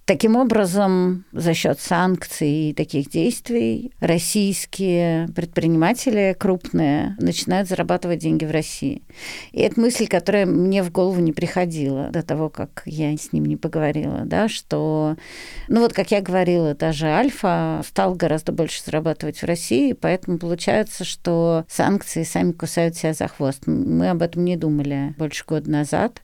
Таким 0.06 0.36
образом, 0.36 1.26
за 1.32 1.54
счет 1.54 1.80
санкций 1.80 2.70
и 2.70 2.74
таких 2.74 3.10
действий 3.10 3.94
российские 4.00 5.28
предприниматели 5.36 6.36
крупные 6.38 7.16
начинают 7.20 7.70
зарабатывать 7.70 8.20
деньги 8.20 8.44
в 8.44 8.52
России. 8.52 9.04
И 9.52 9.62
это 9.62 9.80
мысль, 9.80 10.08
которая 10.08 10.48
мне 10.48 10.82
в 10.82 10.92
голову 10.92 11.22
не 11.22 11.32
приходила 11.32 12.10
до 12.10 12.24
того, 12.24 12.50
как 12.50 12.82
я 12.86 13.16
с 13.16 13.32
ним 13.32 13.46
не 13.46 13.58
поговорила, 13.58 14.24
да, 14.26 14.50
что, 14.50 15.18
ну 15.68 15.82
вот, 15.82 15.94
как 15.94 16.10
я 16.10 16.22
говорила, 16.22 16.74
даже 16.74 17.06
Альфа 17.06 17.82
стал 17.88 18.16
гораздо 18.16 18.52
больше 18.52 18.84
зарабатывать 18.84 19.38
в 19.38 19.46
России, 19.46 19.94
поэтому 19.94 20.40
получается, 20.40 21.06
что 21.06 21.64
санкции 21.70 22.24
сами 22.24 22.54
кусают 22.54 22.96
себя 22.96 23.14
за 23.14 23.28
хвост. 23.28 23.68
Мы 23.68 24.10
об 24.10 24.24
этом 24.24 24.46
не 24.46 24.58
думали 24.58 25.14
больше 25.20 25.46
года 25.46 25.70
назад, 25.70 26.24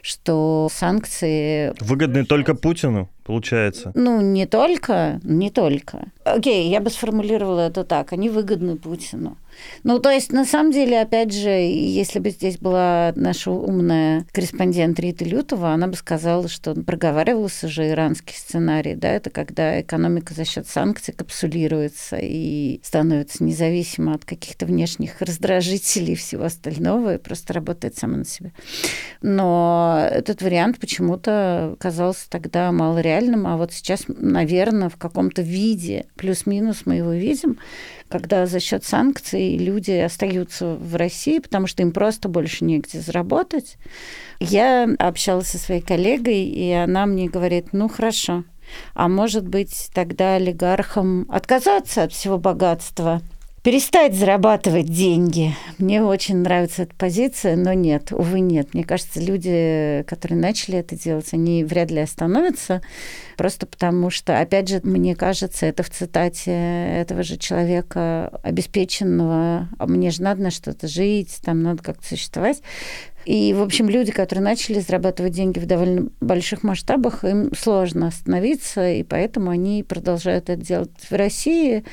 что 0.00 0.68
санкции... 0.72 1.74
Выгодны 1.80 2.24
только 2.24 2.54
Путину? 2.54 3.10
Получается? 3.26 3.92
Ну, 3.94 4.20
не 4.20 4.46
только, 4.46 5.20
не 5.24 5.50
только. 5.50 6.06
Окей, 6.24 6.68
я 6.70 6.80
бы 6.80 6.90
сформулировала 6.90 7.60
это 7.60 7.84
так. 7.84 8.12
Они 8.12 8.28
выгодны 8.28 8.76
Путину. 8.76 9.36
Ну, 9.82 9.98
то 9.98 10.10
есть, 10.10 10.32
на 10.32 10.44
самом 10.44 10.72
деле, 10.72 11.00
опять 11.00 11.32
же, 11.32 11.50
если 11.50 12.18
бы 12.18 12.30
здесь 12.30 12.58
была 12.58 13.12
наша 13.16 13.50
умная 13.50 14.26
корреспондент 14.32 14.98
Рита 14.98 15.24
Лютова, 15.24 15.70
она 15.72 15.86
бы 15.86 15.96
сказала, 15.96 16.48
что 16.48 16.74
проговаривался 16.74 17.68
же 17.68 17.88
иранский 17.88 18.34
сценарий, 18.36 18.94
да, 18.94 19.08
это 19.08 19.30
когда 19.30 19.80
экономика 19.80 20.34
за 20.34 20.44
счет 20.44 20.66
санкций 20.66 21.14
капсулируется 21.14 22.18
и 22.20 22.80
становится 22.82 23.44
независима 23.44 24.14
от 24.14 24.24
каких-то 24.24 24.66
внешних 24.66 25.20
раздражителей 25.20 26.14
и 26.14 26.16
всего 26.16 26.44
остального, 26.44 27.14
и 27.14 27.18
просто 27.18 27.52
работает 27.52 27.96
сама 27.96 28.18
на 28.18 28.24
себя. 28.24 28.52
Но 29.22 30.08
этот 30.10 30.42
вариант 30.42 30.78
почему-то 30.78 31.76
казался 31.78 32.28
тогда 32.30 32.72
малореальным, 32.72 33.46
а 33.46 33.56
вот 33.56 33.72
сейчас, 33.72 34.04
наверное, 34.08 34.88
в 34.88 34.96
каком-то 34.96 35.42
виде, 35.42 36.06
плюс-минус 36.16 36.82
мы 36.84 36.96
его 36.96 37.12
видим, 37.12 37.58
когда 38.08 38.46
за 38.46 38.60
счет 38.60 38.84
санкций 38.84 39.56
люди 39.56 39.92
остаются 39.92 40.74
в 40.74 40.96
России, 40.96 41.38
потому 41.38 41.66
что 41.66 41.82
им 41.82 41.92
просто 41.92 42.28
больше 42.28 42.64
негде 42.64 43.00
заработать. 43.00 43.76
Я 44.40 44.88
общалась 44.98 45.48
со 45.48 45.58
своей 45.58 45.80
коллегой, 45.80 46.44
и 46.44 46.70
она 46.72 47.06
мне 47.06 47.28
говорит, 47.28 47.68
ну 47.72 47.88
хорошо, 47.88 48.44
а 48.94 49.08
может 49.08 49.46
быть 49.46 49.90
тогда 49.94 50.36
олигархам 50.36 51.26
отказаться 51.28 52.04
от 52.04 52.12
всего 52.12 52.38
богатства, 52.38 53.22
перестать 53.66 54.14
зарабатывать 54.14 54.86
деньги. 54.86 55.52
Мне 55.78 56.00
очень 56.00 56.36
нравится 56.36 56.84
эта 56.84 56.94
позиция, 56.94 57.56
но 57.56 57.72
нет, 57.72 58.12
увы, 58.12 58.38
нет. 58.38 58.74
Мне 58.74 58.84
кажется, 58.84 59.20
люди, 59.20 60.04
которые 60.06 60.38
начали 60.38 60.78
это 60.78 60.96
делать, 60.96 61.30
они 61.32 61.64
вряд 61.64 61.90
ли 61.90 61.98
остановятся, 61.98 62.80
просто 63.36 63.66
потому 63.66 64.08
что, 64.08 64.38
опять 64.38 64.68
же, 64.68 64.80
мне 64.84 65.16
кажется, 65.16 65.66
это 65.66 65.82
в 65.82 65.90
цитате 65.90 66.52
этого 66.52 67.24
же 67.24 67.38
человека 67.38 68.38
обеспеченного, 68.44 69.68
мне 69.80 70.12
же 70.12 70.22
надо 70.22 70.44
на 70.44 70.52
что-то 70.52 70.86
жить, 70.86 71.36
там 71.44 71.64
надо 71.64 71.82
как-то 71.82 72.06
существовать. 72.06 72.62
И, 73.26 73.52
в 73.54 73.60
общем, 73.60 73.88
люди, 73.88 74.12
которые 74.12 74.44
начали 74.44 74.78
зарабатывать 74.78 75.32
деньги 75.32 75.58
в 75.58 75.66
довольно 75.66 76.10
больших 76.20 76.62
масштабах, 76.62 77.24
им 77.24 77.50
сложно 77.58 78.06
остановиться, 78.06 78.92
и 78.92 79.02
поэтому 79.02 79.50
они 79.50 79.82
продолжают 79.82 80.48
это 80.48 80.62
делать 80.62 80.90
в 81.10 81.12
России. 81.12 81.84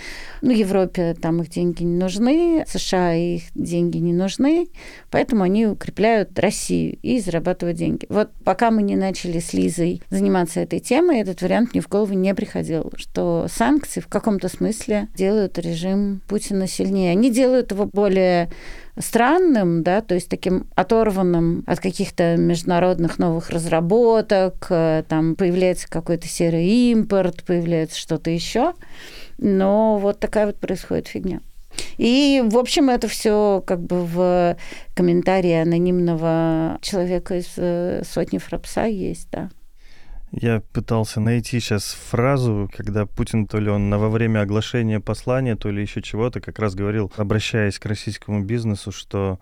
Ну, 0.44 0.52
Европе 0.52 1.16
там 1.20 1.42
их 1.42 1.50
деньги 1.50 1.82
не 1.82 1.98
нужны, 1.98 2.64
США 2.68 3.16
их 3.16 3.44
деньги 3.56 3.98
не 3.98 4.14
нужны, 4.14 4.68
поэтому 5.10 5.44
они 5.44 5.66
укрепляют 5.66 6.38
Россию 6.38 7.00
и 7.02 7.20
зарабатывают 7.20 7.80
деньги. 7.80 8.06
Вот 8.10 8.30
пока 8.44 8.70
мы 8.70 8.84
не 8.84 8.96
начали 8.96 9.40
с 9.40 9.54
Лизой 9.54 10.04
заниматься 10.12 10.60
этой 10.60 10.80
темой, 10.80 11.22
этот 11.22 11.42
вариант 11.42 11.74
мне 11.74 11.82
в 11.82 11.90
голову 11.90 12.14
не 12.14 12.36
приходил, 12.36 12.92
что 12.96 13.48
санкции 13.52 14.02
в 14.02 14.08
каком-то 14.08 14.50
смысле 14.50 15.08
делают 15.16 15.58
режим 15.58 16.22
Путина 16.28 16.68
сильнее. 16.68 17.12
Они 17.12 17.32
делают 17.32 17.72
его 17.72 17.90
более 17.92 18.52
странным, 18.98 19.84
да, 19.84 20.02
то 20.02 20.16
есть 20.16 20.30
таким 20.30 20.68
оторванным 20.76 21.64
от 21.66 21.80
каких-то 21.80 22.38
международных 22.38 23.18
новых 23.20 23.50
разработок, 23.50 24.68
э, 24.70 25.04
там 25.08 25.36
появляется 25.36 25.90
какой-то 25.90 26.28
серый 26.28 26.68
импорт, 26.92 27.44
появляется 27.44 27.98
что-то 27.98 28.30
еще, 28.30 28.74
но 29.38 29.98
вот 29.98 30.20
такая 30.20 30.46
вот 30.46 30.58
происходит 30.58 31.08
фигня. 31.08 31.42
И, 31.98 32.44
в 32.46 32.58
общем, 32.58 32.90
это 32.90 33.08
все 33.08 33.64
как 33.66 33.82
бы 33.82 34.06
в 34.06 34.58
комментарии 34.96 35.54
анонимного 35.54 36.78
человека 36.82 37.38
из 37.38 37.52
э, 37.58 38.04
сотни 38.06 38.38
Фрапса 38.38 38.86
есть, 38.86 39.28
да. 39.32 39.50
Я 40.36 40.62
пытался 40.74 41.20
найти 41.20 41.60
сейчас 41.60 41.96
фразу, 42.10 42.68
когда 42.76 43.06
Путин 43.06 43.46
то 43.46 43.60
ли 43.60 43.70
он 43.70 43.92
во 43.96 44.10
время 44.10 44.42
оглашения 44.42 45.00
послания, 45.00 45.56
то 45.56 45.70
ли 45.70 45.84
еще 45.84 46.02
чего-то 46.02 46.42
как 46.42 46.58
раз 46.58 46.74
говорил, 46.74 47.12
обращаясь 47.18 47.78
к 47.78 47.86
российскому 47.86 48.44
бизнесу, 48.44 48.92
что 48.92 49.40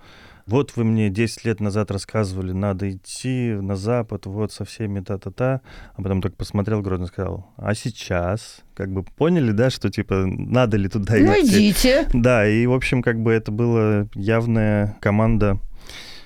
вот 0.47 0.73
вы 0.75 0.83
мне 0.83 1.09
10 1.09 1.45
лет 1.45 1.61
назад 1.61 1.91
рассказывали, 1.91 2.51
надо 2.51 2.91
идти 2.91 3.53
на 3.53 3.77
Запад, 3.77 4.25
вот 4.25 4.51
со 4.51 4.65
всеми 4.65 4.99
та-та-та, 4.99 5.61
а 5.93 6.01
потом 6.01 6.21
только 6.21 6.35
посмотрел 6.35 6.81
грозно 6.81 7.07
сказал, 7.07 7.47
а 7.55 7.73
сейчас? 7.73 8.59
Как 8.73 8.91
бы 8.91 9.03
поняли, 9.03 9.51
да, 9.51 9.69
что 9.69 9.89
типа 9.89 10.25
надо 10.25 10.75
ли 10.75 10.89
туда 10.89 11.13
ну, 11.13 11.19
идти? 11.19 11.25
Ну 11.25 11.41
идите. 11.41 12.07
Да, 12.13 12.45
и 12.45 12.65
в 12.65 12.73
общем 12.73 13.01
как 13.01 13.21
бы 13.21 13.31
это 13.31 13.51
была 13.51 14.07
явная 14.13 14.97
команда 14.99 15.57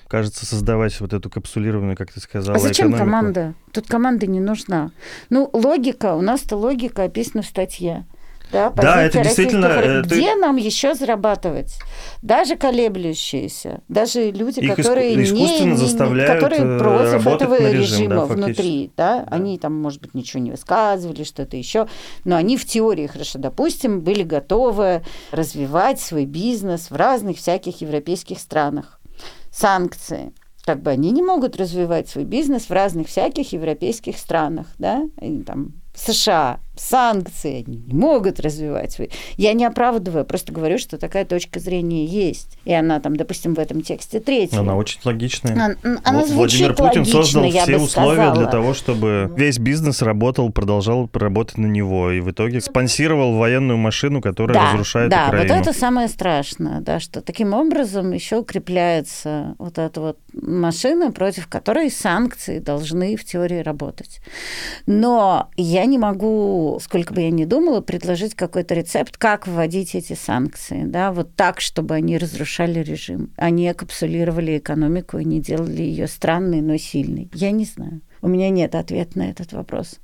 кажется, 0.08 0.46
создавать 0.46 0.98
вот 1.00 1.12
эту 1.12 1.30
капсулированную, 1.30 1.96
как 1.96 2.12
ты 2.12 2.20
сказала, 2.20 2.56
А 2.56 2.58
зачем 2.58 2.88
экономику. 2.88 3.04
команда? 3.04 3.54
Тут 3.72 3.86
команда 3.86 4.26
не 4.26 4.40
нужна. 4.40 4.90
Ну, 5.30 5.50
логика, 5.52 6.14
у 6.14 6.20
нас-то 6.20 6.56
логика 6.56 7.04
описана 7.04 7.42
в 7.42 7.46
статье. 7.46 8.06
Да, 8.52 8.70
да 8.70 9.02
это 9.02 9.22
действительно... 9.22 9.66
Э, 9.66 10.02
Где 10.02 10.34
ты... 10.34 10.36
нам 10.36 10.56
еще 10.56 10.94
зарабатывать? 10.94 11.78
Даже 12.22 12.56
колеблющиеся, 12.56 13.80
даже 13.88 14.30
люди, 14.30 14.60
Их 14.60 14.76
которые, 14.76 15.22
искусственно 15.22 15.72
не, 15.72 15.76
заставляют 15.76 16.40
которые 16.40 16.62
э, 16.62 16.78
против 16.78 17.26
этого 17.26 17.58
режим, 17.58 17.80
режима 17.80 18.14
да, 18.14 18.24
внутри, 18.26 18.90
да? 18.96 19.24
да, 19.24 19.28
они 19.30 19.58
там, 19.58 19.74
может 19.74 20.00
быть, 20.00 20.14
ничего 20.14 20.42
не 20.42 20.52
высказывали, 20.52 21.24
что-то 21.24 21.56
еще, 21.56 21.88
но 22.24 22.36
они 22.36 22.56
в 22.56 22.64
теории, 22.64 23.08
хорошо, 23.08 23.38
допустим, 23.38 24.00
были 24.00 24.22
готовы 24.22 25.02
развивать 25.32 26.00
свой 26.00 26.24
бизнес 26.24 26.90
в 26.90 26.96
разных 26.96 27.38
всяких 27.38 27.80
европейских 27.80 28.38
странах 28.38 28.95
санкции. 29.56 30.32
Как 30.64 30.82
бы 30.82 30.90
они 30.90 31.12
не 31.12 31.22
могут 31.22 31.56
развивать 31.56 32.08
свой 32.08 32.24
бизнес 32.24 32.64
в 32.64 32.72
разных 32.72 33.06
всяких 33.06 33.52
европейских 33.52 34.18
странах, 34.18 34.66
да, 34.78 35.04
и, 35.20 35.42
там 35.42 35.74
США, 35.96 36.60
санкции, 36.76 37.64
они 37.66 37.78
не 37.78 37.94
могут 37.94 38.38
развивать 38.38 38.92
свои. 38.92 39.08
Я 39.36 39.54
не 39.54 39.64
оправдываю, 39.64 40.24
просто 40.24 40.52
говорю, 40.52 40.78
что 40.78 40.98
такая 40.98 41.24
точка 41.24 41.58
зрения 41.58 42.04
есть. 42.04 42.58
И 42.64 42.72
она 42.72 43.00
там, 43.00 43.16
допустим, 43.16 43.54
в 43.54 43.58
этом 43.58 43.80
тексте 43.80 44.20
третья. 44.20 44.58
Она 44.58 44.76
очень 44.76 45.00
логичная. 45.04 45.52
Она, 45.52 46.00
она 46.04 46.20
вот 46.20 46.30
Владимир 46.30 46.74
Путин 46.74 47.00
логично, 47.00 47.22
создал 47.22 47.50
все 47.50 47.78
условия 47.78 48.14
сказала. 48.14 48.36
для 48.36 48.46
того, 48.46 48.74
чтобы 48.74 49.32
весь 49.36 49.58
бизнес 49.58 50.02
работал, 50.02 50.50
продолжал 50.50 51.08
работать 51.14 51.58
на 51.58 51.66
него. 51.66 52.10
И 52.10 52.20
в 52.20 52.30
итоге 52.30 52.60
спонсировал 52.60 53.36
военную 53.36 53.78
машину, 53.78 54.20
которая 54.20 54.58
да, 54.58 54.72
разрушает 54.72 55.10
да, 55.10 55.28
Украину. 55.28 55.48
Да, 55.48 55.54
вот 55.56 55.66
это 55.66 55.78
самое 55.78 56.08
страшное, 56.08 56.80
да, 56.80 57.00
что 57.00 57.22
таким 57.22 57.54
образом 57.54 58.12
еще 58.12 58.36
укрепляется 58.36 59.54
вот 59.58 59.78
эта 59.78 60.00
вот 60.00 60.18
машина, 60.34 61.10
против 61.10 61.46
которой 61.48 61.90
санкции 61.90 62.58
должны 62.58 63.16
в 63.16 63.24
теории 63.24 63.60
работать. 63.60 64.20
Но 64.84 65.48
я 65.56 65.85
не 65.86 65.98
могу, 65.98 66.78
сколько 66.82 67.14
бы 67.14 67.22
я 67.22 67.30
ни 67.30 67.44
думала, 67.44 67.80
предложить 67.80 68.34
какой-то 68.34 68.74
рецепт, 68.74 69.16
как 69.16 69.46
вводить 69.46 69.94
эти 69.94 70.12
санкции, 70.12 70.82
да, 70.84 71.12
вот 71.12 71.34
так, 71.34 71.60
чтобы 71.60 71.94
они 71.94 72.18
разрушали 72.18 72.80
режим, 72.80 73.32
они 73.36 73.72
капсулировали 73.72 74.58
экономику 74.58 75.18
и 75.18 75.24
не 75.24 75.40
делали 75.40 75.82
ее 75.82 76.06
странной, 76.06 76.60
но 76.60 76.76
сильной. 76.76 77.30
Я 77.32 77.50
не 77.50 77.64
знаю. 77.64 78.02
У 78.22 78.28
меня 78.28 78.50
нет 78.50 78.74
ответа 78.74 79.18
на 79.18 79.30
этот 79.30 79.52
вопрос. 79.52 79.98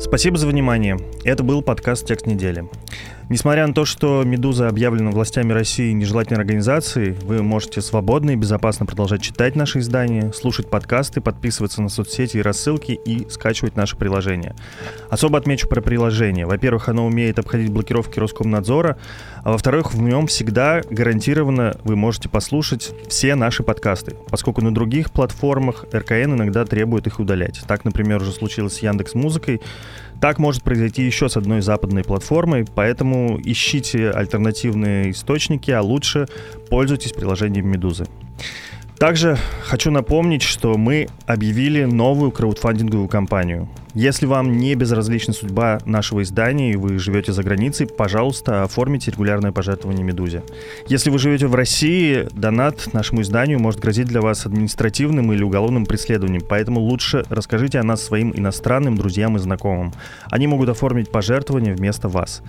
Спасибо 0.00 0.38
за 0.38 0.46
внимание. 0.46 0.96
Это 1.24 1.42
был 1.42 1.60
подкаст 1.60 2.06
«Текст 2.06 2.26
недели». 2.26 2.64
Несмотря 3.30 3.66
на 3.66 3.74
то, 3.74 3.84
что 3.84 4.22
«Медуза» 4.24 4.68
объявлена 4.68 5.10
властями 5.10 5.52
России 5.52 5.92
нежелательной 5.92 6.40
организацией, 6.40 7.10
вы 7.10 7.42
можете 7.42 7.82
свободно 7.82 8.30
и 8.30 8.36
безопасно 8.36 8.86
продолжать 8.86 9.20
читать 9.20 9.54
наши 9.54 9.80
издания, 9.80 10.32
слушать 10.32 10.70
подкасты, 10.70 11.20
подписываться 11.20 11.82
на 11.82 11.90
соцсети 11.90 12.38
и 12.38 12.42
рассылки 12.42 12.92
и 12.92 13.28
скачивать 13.28 13.76
наше 13.76 13.96
приложение. 13.96 14.56
Особо 15.10 15.36
отмечу 15.36 15.68
про 15.68 15.82
приложение. 15.82 16.46
Во-первых, 16.46 16.88
оно 16.88 17.04
умеет 17.04 17.38
обходить 17.38 17.70
блокировки 17.70 18.18
Роскомнадзора, 18.18 18.96
а 19.44 19.52
во-вторых, 19.52 19.92
в 19.92 20.00
нем 20.00 20.26
всегда 20.26 20.80
гарантированно 20.88 21.76
вы 21.84 21.96
можете 21.96 22.30
послушать 22.30 22.94
все 23.08 23.34
наши 23.34 23.62
подкасты, 23.62 24.16
поскольку 24.30 24.62
на 24.62 24.72
других 24.72 25.10
платформах 25.10 25.84
РКН 25.92 26.32
иногда 26.32 26.64
требует 26.64 27.06
их 27.06 27.20
удалять. 27.20 27.60
Так, 27.66 27.84
например, 27.84 28.22
уже 28.22 28.32
случилось 28.32 28.76
с 28.76 28.78
Яндекс 28.78 29.12
Музыкой, 29.12 29.60
так 30.20 30.38
может 30.38 30.62
произойти 30.62 31.02
еще 31.04 31.28
с 31.28 31.36
одной 31.36 31.60
западной 31.60 32.04
платформой, 32.04 32.64
поэтому 32.74 33.38
ищите 33.42 34.10
альтернативные 34.10 35.10
источники, 35.10 35.70
а 35.70 35.82
лучше 35.82 36.26
пользуйтесь 36.68 37.12
приложением 37.12 37.68
«Медузы». 37.68 38.06
Также 38.98 39.38
хочу 39.62 39.90
напомнить, 39.92 40.42
что 40.42 40.76
мы 40.76 41.06
объявили 41.24 41.84
новую 41.84 42.32
краудфандинговую 42.32 43.08
кампанию. 43.08 43.68
Если 43.94 44.26
вам 44.26 44.58
не 44.58 44.74
безразлична 44.74 45.32
судьба 45.32 45.78
нашего 45.84 46.22
издания 46.22 46.72
и 46.72 46.76
вы 46.76 46.98
живете 46.98 47.32
за 47.32 47.44
границей, 47.44 47.86
пожалуйста, 47.86 48.64
оформите 48.64 49.12
регулярное 49.12 49.52
пожертвование 49.52 50.04
«Медузе». 50.04 50.42
Если 50.88 51.10
вы 51.10 51.20
живете 51.20 51.46
в 51.46 51.54
России, 51.54 52.26
донат 52.32 52.92
нашему 52.92 53.22
изданию 53.22 53.60
может 53.60 53.80
грозить 53.80 54.08
для 54.08 54.20
вас 54.20 54.44
административным 54.46 55.32
или 55.32 55.44
уголовным 55.44 55.86
преследованием, 55.86 56.42
поэтому 56.48 56.80
лучше 56.80 57.24
расскажите 57.28 57.78
о 57.78 57.84
нас 57.84 58.02
своим 58.02 58.32
иностранным 58.34 58.96
друзьям 58.96 59.36
и 59.36 59.38
знакомым. 59.38 59.92
Они 60.28 60.48
могут 60.48 60.70
оформить 60.70 61.08
пожертвование 61.10 61.74
вместо 61.74 62.08
вас. 62.08 62.42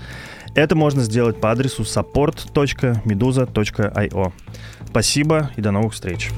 Это 0.55 0.75
можно 0.75 1.03
сделать 1.03 1.39
по 1.39 1.51
адресу 1.51 1.83
support.meduza.io. 1.83 4.31
Спасибо 4.89 5.51
и 5.55 5.61
до 5.61 5.71
новых 5.71 5.93
встреч. 5.93 6.31